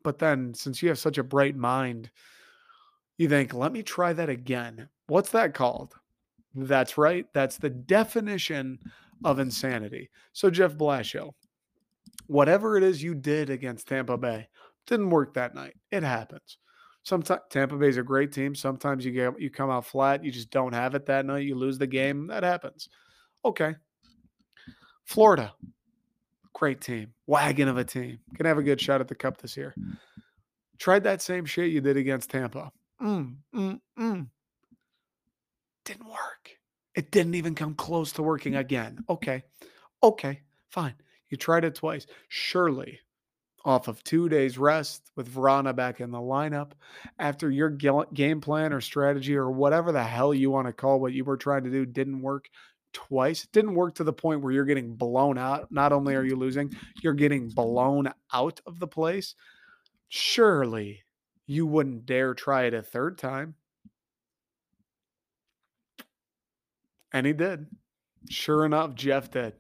[0.03, 2.11] but then since you have such a bright mind,
[3.19, 4.89] you think, let me try that again.
[5.07, 5.95] What's that called?
[6.55, 7.27] That's right.
[7.35, 8.79] That's the definition
[9.25, 10.11] of insanity.
[10.33, 11.33] So, Jeff Blashill,
[12.27, 14.49] whatever it is you did against Tampa Bay,
[14.87, 15.75] didn't work that night.
[15.91, 16.59] It happens.
[17.03, 18.55] Sometimes Tampa Bay is a great team.
[18.55, 20.25] Sometimes you get you come out flat.
[20.25, 21.45] You just don't have it that night.
[21.45, 22.27] You lose the game.
[22.27, 22.89] That happens.
[23.45, 23.75] Okay.
[25.05, 25.53] Florida,
[26.53, 28.21] great team, wagon of a team.
[28.37, 29.75] Can have a good shot at the cup this year.
[30.79, 32.71] Tried that same shit you did against Tampa.
[33.03, 34.27] Mm, mm, mm.
[35.85, 36.59] Didn't work.
[36.95, 39.05] It didn't even come close to working again.
[39.09, 39.43] Okay.
[40.03, 40.41] Okay.
[40.69, 40.95] Fine.
[41.29, 42.07] You tried it twice.
[42.29, 43.01] Surely
[43.65, 46.73] off of two days rest with Vrana back in the lineup
[47.19, 51.13] after your game plan or strategy or whatever the hell you want to call what
[51.13, 52.49] you were trying to do didn't work
[52.93, 53.45] twice.
[53.45, 55.71] It didn't work to the point where you're getting blown out.
[55.71, 56.31] Not only are mm-hmm.
[56.31, 59.35] you losing, you're getting blown out of the place.
[60.09, 61.03] Surely
[61.47, 63.55] you wouldn't dare try it a third time.
[67.13, 67.67] And he did.
[68.29, 69.55] Sure enough, Jeff did.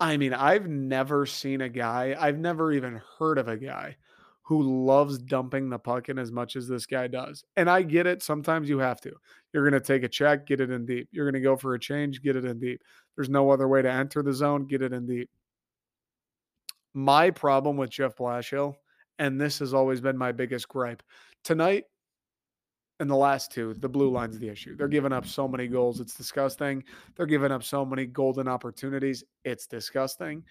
[0.00, 3.96] I mean, I've never seen a guy, I've never even heard of a guy
[4.42, 7.44] who loves dumping the puck in as much as this guy does.
[7.56, 8.22] And I get it.
[8.22, 9.12] Sometimes you have to.
[9.52, 11.08] You're going to take a check, get it in deep.
[11.12, 12.80] You're going to go for a change, get it in deep.
[13.14, 15.28] There's no other way to enter the zone, get it in deep.
[16.94, 18.76] My problem with Jeff Blashill,
[19.18, 21.02] and this has always been my biggest gripe
[21.44, 21.84] tonight,
[23.00, 24.76] and the last two, the blue line's the issue.
[24.76, 26.00] They're giving up so many goals.
[26.00, 26.82] It's disgusting.
[27.16, 29.22] They're giving up so many golden opportunities.
[29.44, 30.44] It's disgusting.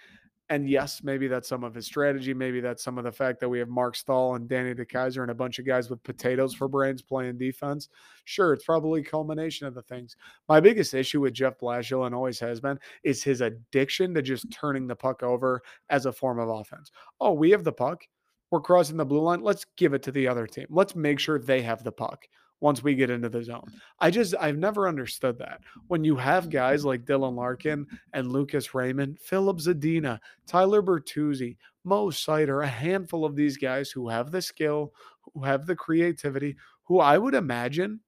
[0.49, 2.33] And yes, maybe that's some of his strategy.
[2.33, 5.31] Maybe that's some of the fact that we have Marc Staal and Danny DeKeyser and
[5.31, 7.89] a bunch of guys with potatoes for brains playing defense.
[8.23, 10.15] Sure, it's probably culmination of the things.
[10.47, 14.49] My biggest issue with Jeff Blashill and always has been is his addiction to just
[14.49, 16.91] turning the puck over as a form of offense.
[17.19, 18.05] Oh, we have the puck
[18.51, 19.41] we're crossing the blue line.
[19.41, 20.67] Let's give it to the other team.
[20.69, 22.27] Let's make sure they have the puck
[22.59, 23.71] once we get into the zone.
[23.99, 25.61] I just, I've never understood that.
[25.87, 32.07] When you have guys like Dylan Larkin and Lucas Raymond, Filip Zadina, Tyler Bertuzzi, Mo
[32.07, 34.93] Seider, a handful of these guys who have the skill,
[35.33, 37.99] who have the creativity, who I would imagine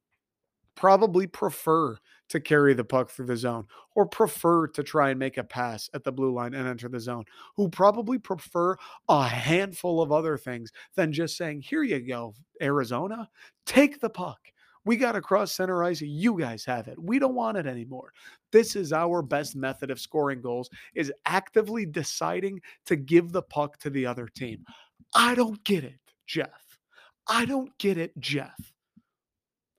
[0.76, 1.98] probably prefer
[2.30, 3.66] to carry the puck through the zone
[3.96, 7.00] or prefer to try and make a pass at the blue line and enter the
[7.00, 8.76] zone, who probably prefer
[9.10, 13.30] a handful of other things than just saying, Here you go, Arizona,
[13.66, 14.40] take the puck.
[14.86, 16.02] We got to cross center ice.
[16.02, 16.98] You guys have it.
[16.98, 18.14] We don't want it anymore.
[18.52, 23.78] This is our best method of scoring goals is actively deciding to give the puck
[23.80, 24.66] to the other team.
[25.14, 26.80] I don't get it, Jeff.
[27.28, 28.72] I don't get it, Jeff.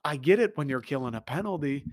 [0.05, 1.85] I get it when you're killing a penalty.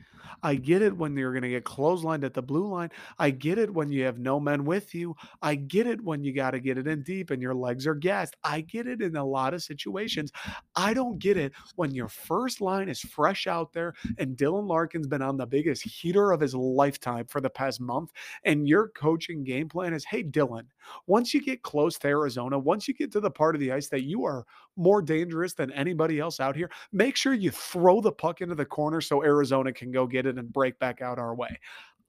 [0.44, 2.90] I get it when you're going to get clotheslined at the blue line.
[3.20, 5.16] I get it when you have no men with you.
[5.42, 7.96] I get it when you got to get it in deep and your legs are
[7.96, 8.36] gassed.
[8.44, 10.32] I get it in a lot of situations.
[10.76, 15.08] I don't get it when your first line is fresh out there and Dylan Larkin's
[15.08, 18.12] been on the biggest heater of his lifetime for the past month.
[18.44, 20.64] And your coaching game plan is hey, Dylan,
[21.06, 23.88] once you get close to Arizona, once you get to the part of the ice
[23.90, 28.12] that you are more dangerous than anybody else out here, make sure you throw the
[28.12, 31.36] puck into the corner so Arizona can go get it and break back out our
[31.36, 31.60] way.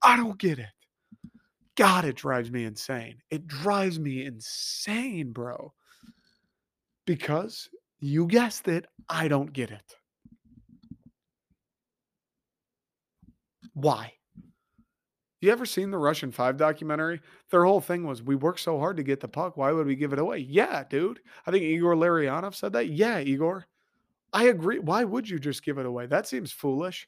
[0.03, 0.67] I don't get it.
[1.77, 3.19] God, it drives me insane.
[3.31, 5.73] It drives me insane, bro.
[7.07, 7.69] Because
[8.01, 9.97] you guessed it, I don't get it.
[13.75, 14.15] Why?
[15.41, 17.21] You ever seen the Russian Five documentary?
[17.53, 19.57] Their whole thing was, we work so hard to get the puck.
[19.57, 20.39] Why would we give it away?
[20.39, 21.21] Yeah, dude.
[21.47, 22.89] I think Igor Larionov said that.
[22.89, 23.67] Yeah, Igor.
[24.33, 24.81] I agree.
[24.81, 26.07] Why would you just give it away?
[26.07, 27.07] That seems foolish.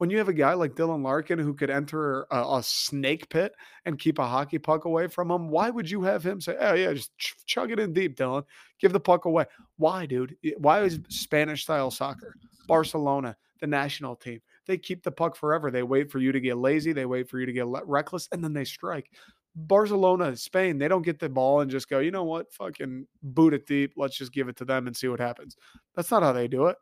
[0.00, 3.52] When you have a guy like Dylan Larkin who could enter a, a snake pit
[3.84, 6.72] and keep a hockey puck away from him, why would you have him say, "Oh
[6.72, 8.44] yeah, just ch- chug it in deep, Dylan.
[8.80, 9.44] Give the puck away."
[9.76, 10.36] Why, dude?
[10.56, 12.34] Why is Spanish style soccer?
[12.66, 15.70] Barcelona, the national team they keep the puck forever.
[15.70, 18.42] They wait for you to get lazy, they wait for you to get reckless, and
[18.42, 19.10] then they strike.
[19.56, 23.52] Barcelona, Spain, they don't get the ball and just go, you know what, fucking boot
[23.52, 23.94] it deep.
[23.96, 25.56] Let's just give it to them and see what happens.
[25.96, 26.76] That's not how they do it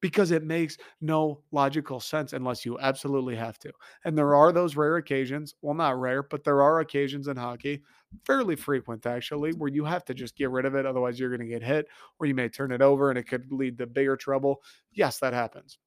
[0.00, 3.72] because it makes no logical sense unless you absolutely have to.
[4.04, 7.82] And there are those rare occasions, well, not rare, but there are occasions in hockey,
[8.24, 10.86] fairly frequent actually, where you have to just get rid of it.
[10.86, 11.86] Otherwise, you're going to get hit
[12.18, 14.62] or you may turn it over and it could lead to bigger trouble.
[14.92, 15.78] Yes, that happens.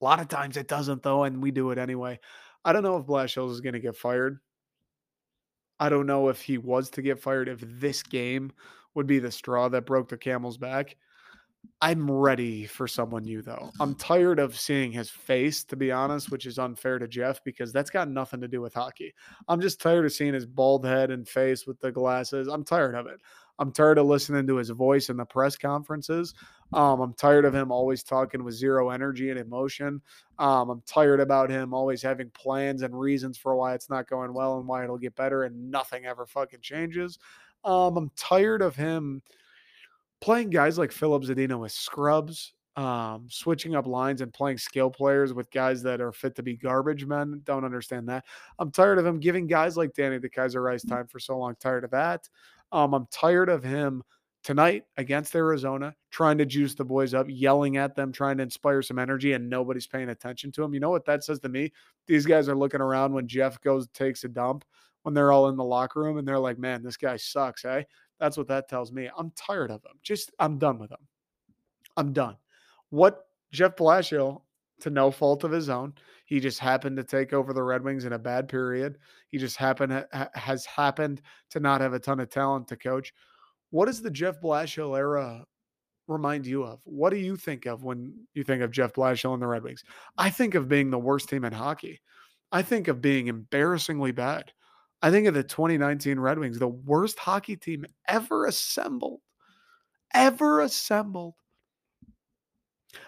[0.00, 2.18] A lot of times it doesn't, though, and we do it anyway.
[2.64, 4.38] I don't know if Blashill is going to get fired.
[5.80, 8.52] I don't know if he was to get fired, if this game
[8.94, 10.96] would be the straw that broke the camel's back.
[11.80, 13.70] I'm ready for someone new, though.
[13.78, 17.72] I'm tired of seeing his face, to be honest, which is unfair to Jeff because
[17.72, 19.14] that's got nothing to do with hockey.
[19.48, 22.48] I'm just tired of seeing his bald head and face with the glasses.
[22.48, 23.20] I'm tired of it.
[23.60, 26.34] I'm tired of listening to his voice in the press conferences.
[26.72, 30.00] Um, I'm tired of him always talking with zero energy and emotion.
[30.38, 34.32] Um, I'm tired about him always having plans and reasons for why it's not going
[34.32, 37.18] well and why it'll get better, and nothing ever fucking changes.
[37.64, 39.22] Um, I'm tired of him
[40.20, 45.32] playing guys like Filip Zadina with scrubs, um, switching up lines and playing skill players
[45.32, 47.40] with guys that are fit to be garbage men.
[47.44, 48.24] Don't understand that.
[48.58, 51.56] I'm tired of him giving guys like Danny DeKeyser-Ice time for so long.
[51.58, 52.28] Tired of that.
[52.70, 54.02] Um, I'm tired of him
[54.44, 58.82] tonight against Arizona trying to juice the boys up, yelling at them, trying to inspire
[58.82, 60.72] some energy, and nobody's paying attention to him.
[60.72, 61.72] You know what that says to me?
[62.06, 64.64] These guys are looking around when Jeff goes takes a dump
[65.02, 67.82] when they're all in the locker room and they're like, "Man, this guy sucks." Eh?
[68.18, 69.08] That's what that tells me.
[69.16, 69.98] I'm tired of him.
[70.02, 71.06] Just I'm done with him.
[71.96, 72.36] I'm done.
[72.90, 74.42] What Jeff Blashill
[74.80, 75.94] to no fault of his own.
[76.26, 78.98] He just happened to take over the Red Wings in a bad period.
[79.28, 83.12] He just happened has happened to not have a ton of talent to coach.
[83.70, 85.44] What does the Jeff Blashill era
[86.06, 86.80] remind you of?
[86.84, 89.84] What do you think of when you think of Jeff Blashill and the Red Wings?
[90.16, 92.00] I think of being the worst team in hockey.
[92.50, 94.52] I think of being embarrassingly bad.
[95.00, 99.20] I think of the 2019 Red Wings, the worst hockey team ever assembled.
[100.12, 101.34] Ever assembled.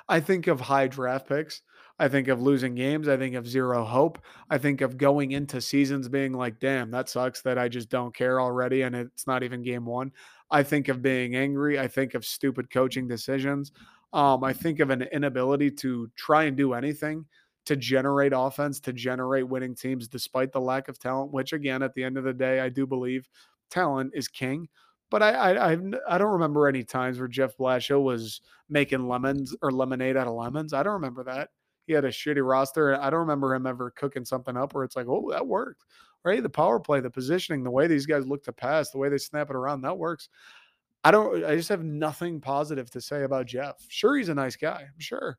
[0.08, 1.62] I think of high draft picks.
[1.98, 3.08] I think of losing games.
[3.08, 4.18] I think of zero hope.
[4.48, 8.14] I think of going into seasons being like, damn, that sucks that I just don't
[8.14, 10.12] care already and it's not even game one.
[10.50, 11.78] I think of being angry.
[11.78, 13.72] I think of stupid coaching decisions.
[14.12, 17.26] Um, I think of an inability to try and do anything
[17.66, 21.94] to generate offense, to generate winning teams despite the lack of talent, which again, at
[21.94, 23.28] the end of the day, I do believe
[23.70, 24.68] talent is king.
[25.10, 29.54] But I, I, I, I don't remember any times where Jeff Blashill was making lemons
[29.60, 30.72] or lemonade out of lemons.
[30.72, 31.50] I don't remember that.
[31.86, 33.00] He had a shitty roster.
[33.00, 35.84] I don't remember him ever cooking something up where it's like, oh, that worked.
[36.22, 36.42] Right?
[36.42, 39.18] The power play, the positioning, the way these guys look to pass, the way they
[39.18, 40.28] snap it around, that works.
[41.02, 41.44] I don't.
[41.44, 43.76] I just have nothing positive to say about Jeff.
[43.88, 44.82] Sure, he's a nice guy.
[44.82, 45.38] I'm sure.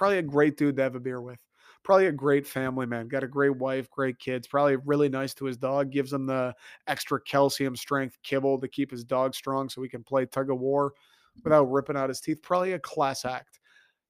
[0.00, 1.38] Probably a great dude to have a beer with
[1.82, 3.06] probably a great family man.
[3.06, 4.46] Got a great wife, great kids.
[4.46, 5.90] Probably really nice to his dog.
[5.90, 6.54] Gives him the
[6.86, 10.58] extra calcium strength kibble to keep his dog strong so he can play tug of
[10.58, 11.40] war mm-hmm.
[11.44, 12.40] without ripping out his teeth.
[12.40, 13.60] Probably a class act.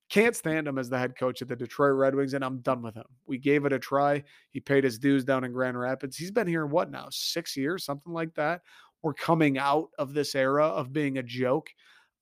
[0.09, 2.83] Can't stand him as the head coach of the Detroit Red Wings, and I'm done
[2.83, 3.05] with him.
[3.27, 4.23] We gave it a try.
[4.51, 6.17] He paid his dues down in Grand Rapids.
[6.17, 8.63] He's been here, what now, six years, something like that.
[9.03, 11.71] We're coming out of this era of being a joke.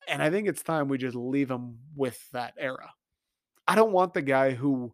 [0.06, 2.90] And I think it's time we just leave him with that era.
[3.68, 4.92] I don't want the guy who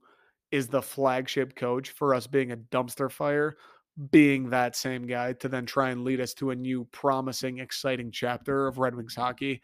[0.51, 3.57] is the flagship coach for us being a dumpster fire
[4.11, 8.11] being that same guy to then try and lead us to a new promising exciting
[8.11, 9.63] chapter of Red Wings hockey.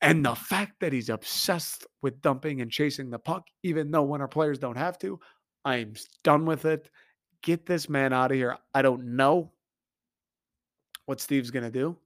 [0.00, 4.20] And the fact that he's obsessed with dumping and chasing the puck, even though when
[4.20, 5.20] our players don't have to,
[5.64, 5.94] I'm
[6.24, 6.90] done with it.
[7.42, 8.58] Get this man out of here.
[8.74, 9.52] I don't know
[11.06, 11.96] what Steve's going to do.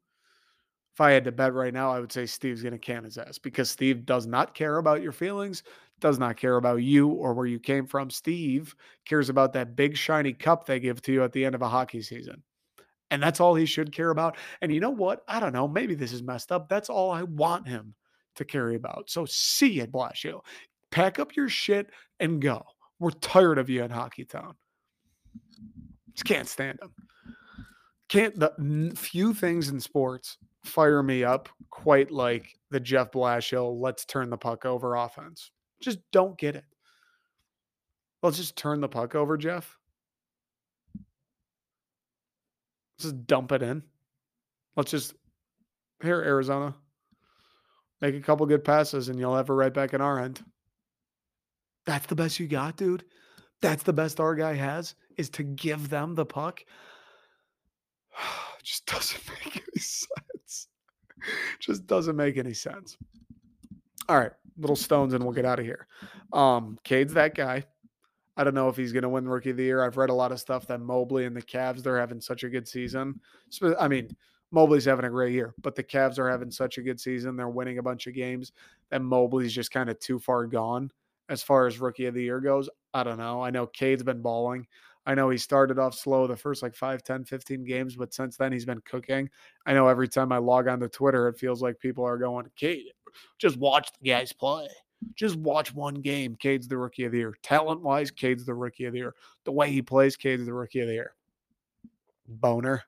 [0.94, 3.18] If I had to bet right now, I would say Steve's going to can his
[3.18, 5.62] ass because Steve does not care about your feelings,
[6.00, 8.10] does not care about you or where you came from.
[8.10, 8.74] Steve
[9.04, 11.68] cares about that big shiny cup they give to you at the end of a
[11.68, 12.42] hockey season.
[13.10, 14.36] And that's all he should care about.
[14.60, 15.22] And you know what?
[15.28, 15.68] I don't know.
[15.68, 16.68] Maybe this is messed up.
[16.68, 17.94] That's all I want him
[18.34, 19.08] to care about.
[19.08, 20.40] So see it, Blashill.
[20.90, 21.90] Pack up your shit
[22.20, 22.64] and go.
[22.98, 24.54] We're tired of you in Hockey Town.
[26.14, 26.92] Just can't stand him.
[28.08, 34.04] Can't the few things in sports fire me up quite like the Jeff Blashill let's
[34.04, 35.50] turn the puck over offense.
[35.86, 36.64] Just don't get it.
[38.20, 39.78] Let's just turn the puck over, Jeff.
[42.98, 43.84] Just dump it in.
[44.74, 45.14] Let's just
[46.02, 46.74] here, Arizona.
[48.00, 50.44] Make a couple good passes and you'll have it right back in our end.
[51.84, 53.04] That's the best you got, dude.
[53.62, 56.64] That's the best our guy has is to give them the puck.
[58.64, 60.66] Just doesn't make any sense.
[61.60, 62.96] Just doesn't make any sense.
[64.08, 65.86] All right, little stones and we'll get out of here.
[66.32, 67.64] Um, Cade's that guy.
[68.36, 69.82] I don't know if he's going to win Rookie of the Year.
[69.82, 72.50] I've read a lot of stuff that Mobley and the Cavs they're having such a
[72.50, 73.18] good season.
[73.78, 74.14] I mean,
[74.50, 77.36] Mobley's having a great year, but the Cavs are having such a good season.
[77.36, 78.52] They're winning a bunch of games,
[78.90, 80.90] and Mobley's just kind of too far gone
[81.28, 82.68] as far as Rookie of the Year goes.
[82.92, 83.42] I don't know.
[83.42, 84.66] I know Cade's been balling.
[85.06, 88.36] I know he started off slow the first like 5, 10, 15 games, but since
[88.36, 89.30] then he's been cooking.
[89.64, 92.46] I know every time I log on to Twitter, it feels like people are going,
[92.56, 92.92] Cade,
[93.38, 94.66] just watch the guys play.
[95.14, 96.34] Just watch one game.
[96.34, 97.34] Cade's the rookie of the year.
[97.42, 99.14] Talent wise, Cade's the rookie of the year.
[99.44, 101.14] The way he plays, Cade's the rookie of the year.
[102.26, 102.82] Boner.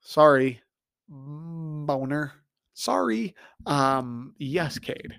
[0.00, 0.62] Sorry.
[1.08, 2.32] Boner.
[2.72, 3.34] Sorry.
[3.66, 5.18] Um, yes, Cade.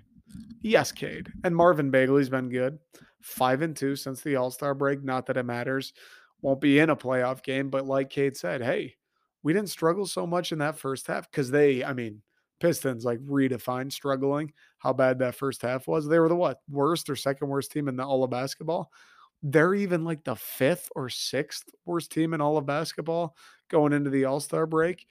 [0.62, 1.30] Yes, Cade.
[1.44, 2.78] And Marvin Bagley's been good.
[3.20, 5.02] Five and two since the All Star break.
[5.02, 5.92] Not that it matters.
[6.42, 8.94] Won't be in a playoff game, but like Cade said, hey,
[9.42, 12.22] we didn't struggle so much in that first half because they, I mean,
[12.60, 16.06] Pistons like redefined struggling how bad that first half was.
[16.06, 18.90] They were the what worst or second worst team in the, all of basketball.
[19.42, 23.34] They're even like the fifth or sixth worst team in all of basketball
[23.70, 25.06] going into the All Star break.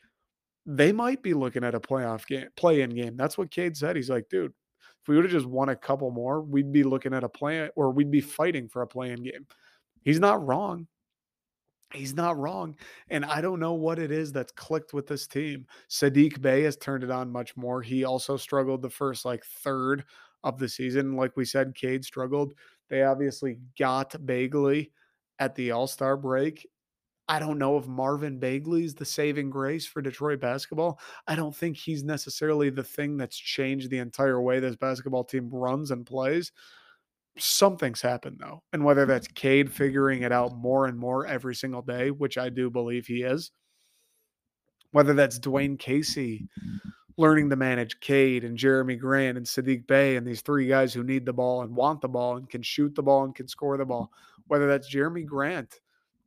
[0.66, 3.18] They might be looking at a playoff game, play in game.
[3.18, 3.96] That's what Cade said.
[3.96, 4.54] He's like, dude,
[5.10, 7.90] we would have just won a couple more, we'd be looking at a play or
[7.92, 9.48] we'd be fighting for a play in game.
[10.04, 10.88] He's not wrong.
[11.92, 12.76] He's not wrong.
[13.10, 15.66] And I don't know what it is that's clicked with this team.
[15.90, 17.82] Saddiq Bey has turned it on much more.
[17.82, 20.06] He also struggled the first like third
[20.44, 21.16] of the season.
[21.16, 22.54] Like we said, Cade struggled.
[22.90, 24.92] They obviously got Bagley
[25.40, 26.68] at the All Star break.
[27.30, 31.00] I don't know if Marvin Bagley's the saving grace for Detroit basketball.
[31.28, 35.50] I don't think he's necessarily the thing that's changed the entire way this basketball team
[35.50, 36.52] runs and plays
[37.38, 38.64] something's happened though.
[38.74, 39.36] And whether that's mm-hmm.
[39.36, 43.24] Cade figuring it out more and more every single day, which I do believe he
[43.24, 43.52] is,
[44.92, 46.48] whether that's Dwane Casey
[47.18, 51.04] learning to manage Cade and Jerami Grant and Saddiq Bey and these three guys who
[51.04, 53.78] need the ball and want the ball and can shoot the ball and can score
[53.78, 54.12] the ball,
[54.48, 55.80] whether that's Jerami Grant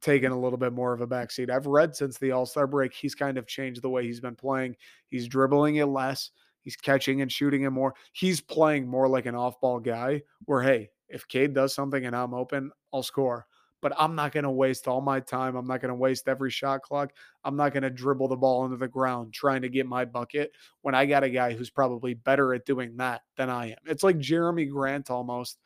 [0.03, 1.48] taking a little bit more of a backseat.
[1.48, 4.36] I've read since the All Star break, he's kind of changed the way he's been
[4.36, 4.76] playing.
[5.09, 6.30] He's dribbling it less.
[6.61, 7.94] He's catching and shooting it more.
[8.12, 12.14] He's playing more like an off ball guy where, hey, if Cade does something and
[12.14, 13.46] I'm open, I'll score.
[13.80, 15.57] But I'm not going to waste all my time.
[15.57, 17.12] I'm not going to waste every shot clock.
[17.42, 20.53] I'm not going to dribble the ball into the ground trying to get my bucket
[20.82, 23.78] when I got a guy who's probably better at doing that than I am.
[23.86, 25.59] It's like Jerami Grant almost,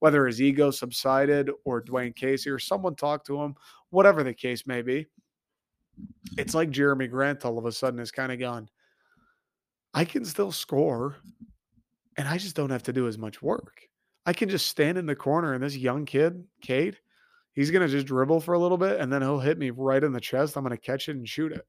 [0.00, 3.54] whether his ego subsided or Dwane Casey or someone talked to him,
[3.90, 5.06] whatever the case may be.
[6.36, 8.68] It's like Jerami Grant all of a sudden is kind of gone.
[9.94, 11.16] I can still score
[12.16, 13.82] and I just don't have to do as much work.
[14.26, 16.98] I can just stand in the corner and this young kid, Cade,
[17.52, 20.04] he's going to just dribble for a little bit and then he'll hit me right
[20.04, 20.56] in the chest.
[20.56, 21.66] I'm going to catch it and shoot it.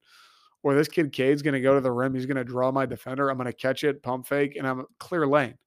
[0.61, 2.13] Or this kid, Cade's going to go to the rim.
[2.13, 3.29] He's going to draw my defender.
[3.29, 5.57] I'm going to catch it, pump fake, and I'm clear lane.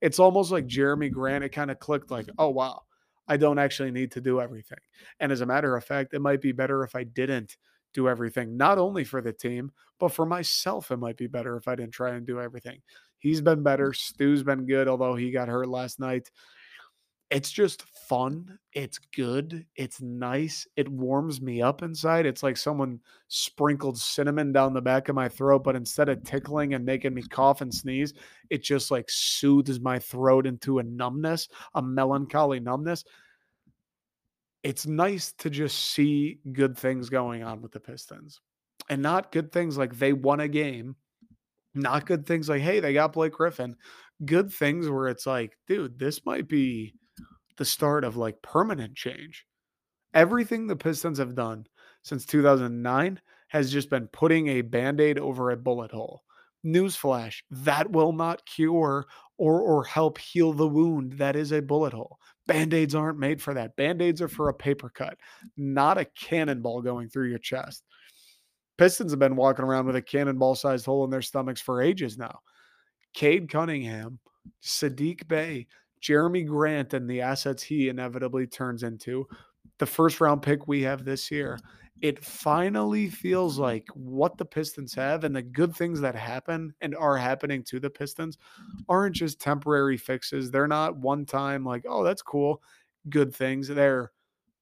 [0.00, 1.44] It's almost like Jerami Grant.
[1.44, 2.82] It kind of clicked like, oh, wow,
[3.28, 4.78] I don't actually need to do everything.
[5.20, 7.56] And as a matter of fact, it might be better if I didn't
[7.94, 10.90] do everything, not only for the team, but for myself.
[10.90, 12.80] It might be better if I didn't try and do everything.
[13.18, 13.90] He's been better.
[13.90, 13.96] Mm.
[13.96, 16.30] Stu's been good, although he got hurt last night
[17.32, 18.58] it's just fun.
[18.74, 19.64] It's good.
[19.74, 20.66] It's nice.
[20.76, 22.26] It warms me up inside.
[22.26, 26.74] It's like someone sprinkled cinnamon down the back of my throat, but instead of tickling
[26.74, 28.12] and making me cough and sneeze,
[28.50, 33.02] it just like soothes my throat into a numbness, a melancholy numbness.
[34.62, 38.42] It's nice to just see good things going on with the Pistons
[38.90, 40.96] and not good things like they won a game,
[41.74, 43.74] not good things like, hey, they got Blake Griffin.
[44.22, 46.92] Good things where it's like, dude, this might be
[47.56, 49.46] the start of like permanent change.
[50.14, 51.66] Everything the Pistons have done
[52.02, 56.22] since 2009 has just been putting a band aid over a bullet hole.
[56.64, 61.14] Newsflash, that will not cure or, or help heal the wound.
[61.14, 62.18] That is a bullet hole.
[62.46, 63.76] Band aids aren't made for that.
[63.76, 65.18] Band aids are for a paper cut,
[65.56, 67.84] not a cannonball going through your chest.
[68.78, 72.16] Pistons have been walking around with a cannonball sized hole in their stomachs for ages
[72.16, 72.40] now.
[73.14, 74.18] Cade Cunningham,
[74.62, 75.66] Saddiq Bey,
[76.02, 79.26] Jerami Grant and the assets he inevitably turns into,
[79.78, 81.58] the first round pick we have this year,
[82.00, 86.96] it finally feels like what the Pistons have and the good things that happen and
[86.96, 88.38] are happening to the Pistons
[88.88, 90.50] aren't just temporary fixes.
[90.50, 92.60] They're not one time like, oh, that's cool,
[93.08, 93.68] good things.
[93.68, 94.10] They're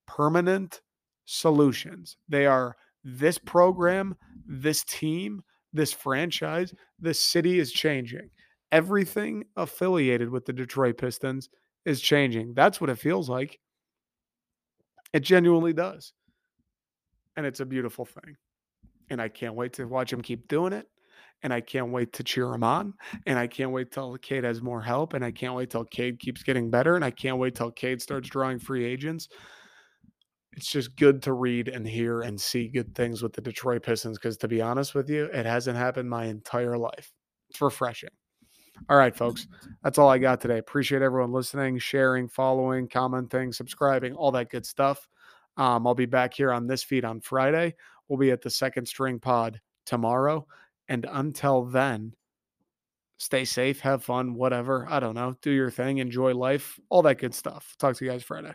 [0.07, 0.83] permanent
[1.25, 2.19] solutions.
[2.29, 4.17] They are this program,
[4.47, 8.29] this team, this franchise, this city is changing
[8.73, 11.49] everything affiliated with the Detroit Pistons
[11.85, 12.55] is changing.
[12.55, 13.59] That's what it feels like.
[15.13, 16.13] It genuinely does.
[17.37, 18.37] And it's a beautiful thing.
[19.09, 20.87] And I can't wait to watch him keep doing it.
[21.43, 22.93] And I can't wait to cheer him on.
[23.27, 25.15] And I can't wait till Cade has more help.
[25.15, 26.97] And I can't wait till Cade keeps getting better.
[26.97, 29.29] And I can't wait till Cade starts drawing free agents.
[30.53, 34.19] It's just good to read and hear and see good things with the Detroit Pistons.
[34.19, 37.11] Because to be honest with you, it hasn't happened my entire life.
[37.49, 38.11] It's refreshing.
[38.89, 39.47] All right, folks.
[39.83, 40.59] That's all I got today.
[40.59, 45.09] Appreciate everyone listening, sharing, following, commenting, subscribing, all that good stuff.
[45.57, 47.75] Um, I'll be back here on this feed on Friday.
[48.09, 50.47] We'll be at the second string pod tomorrow.
[50.89, 52.15] And until then,
[53.19, 54.87] stay safe, have fun, whatever.
[54.89, 55.37] I don't know.
[55.43, 57.77] Do your thing, enjoy life, all that good stuff.
[57.79, 58.55] Talk to you guys Friday.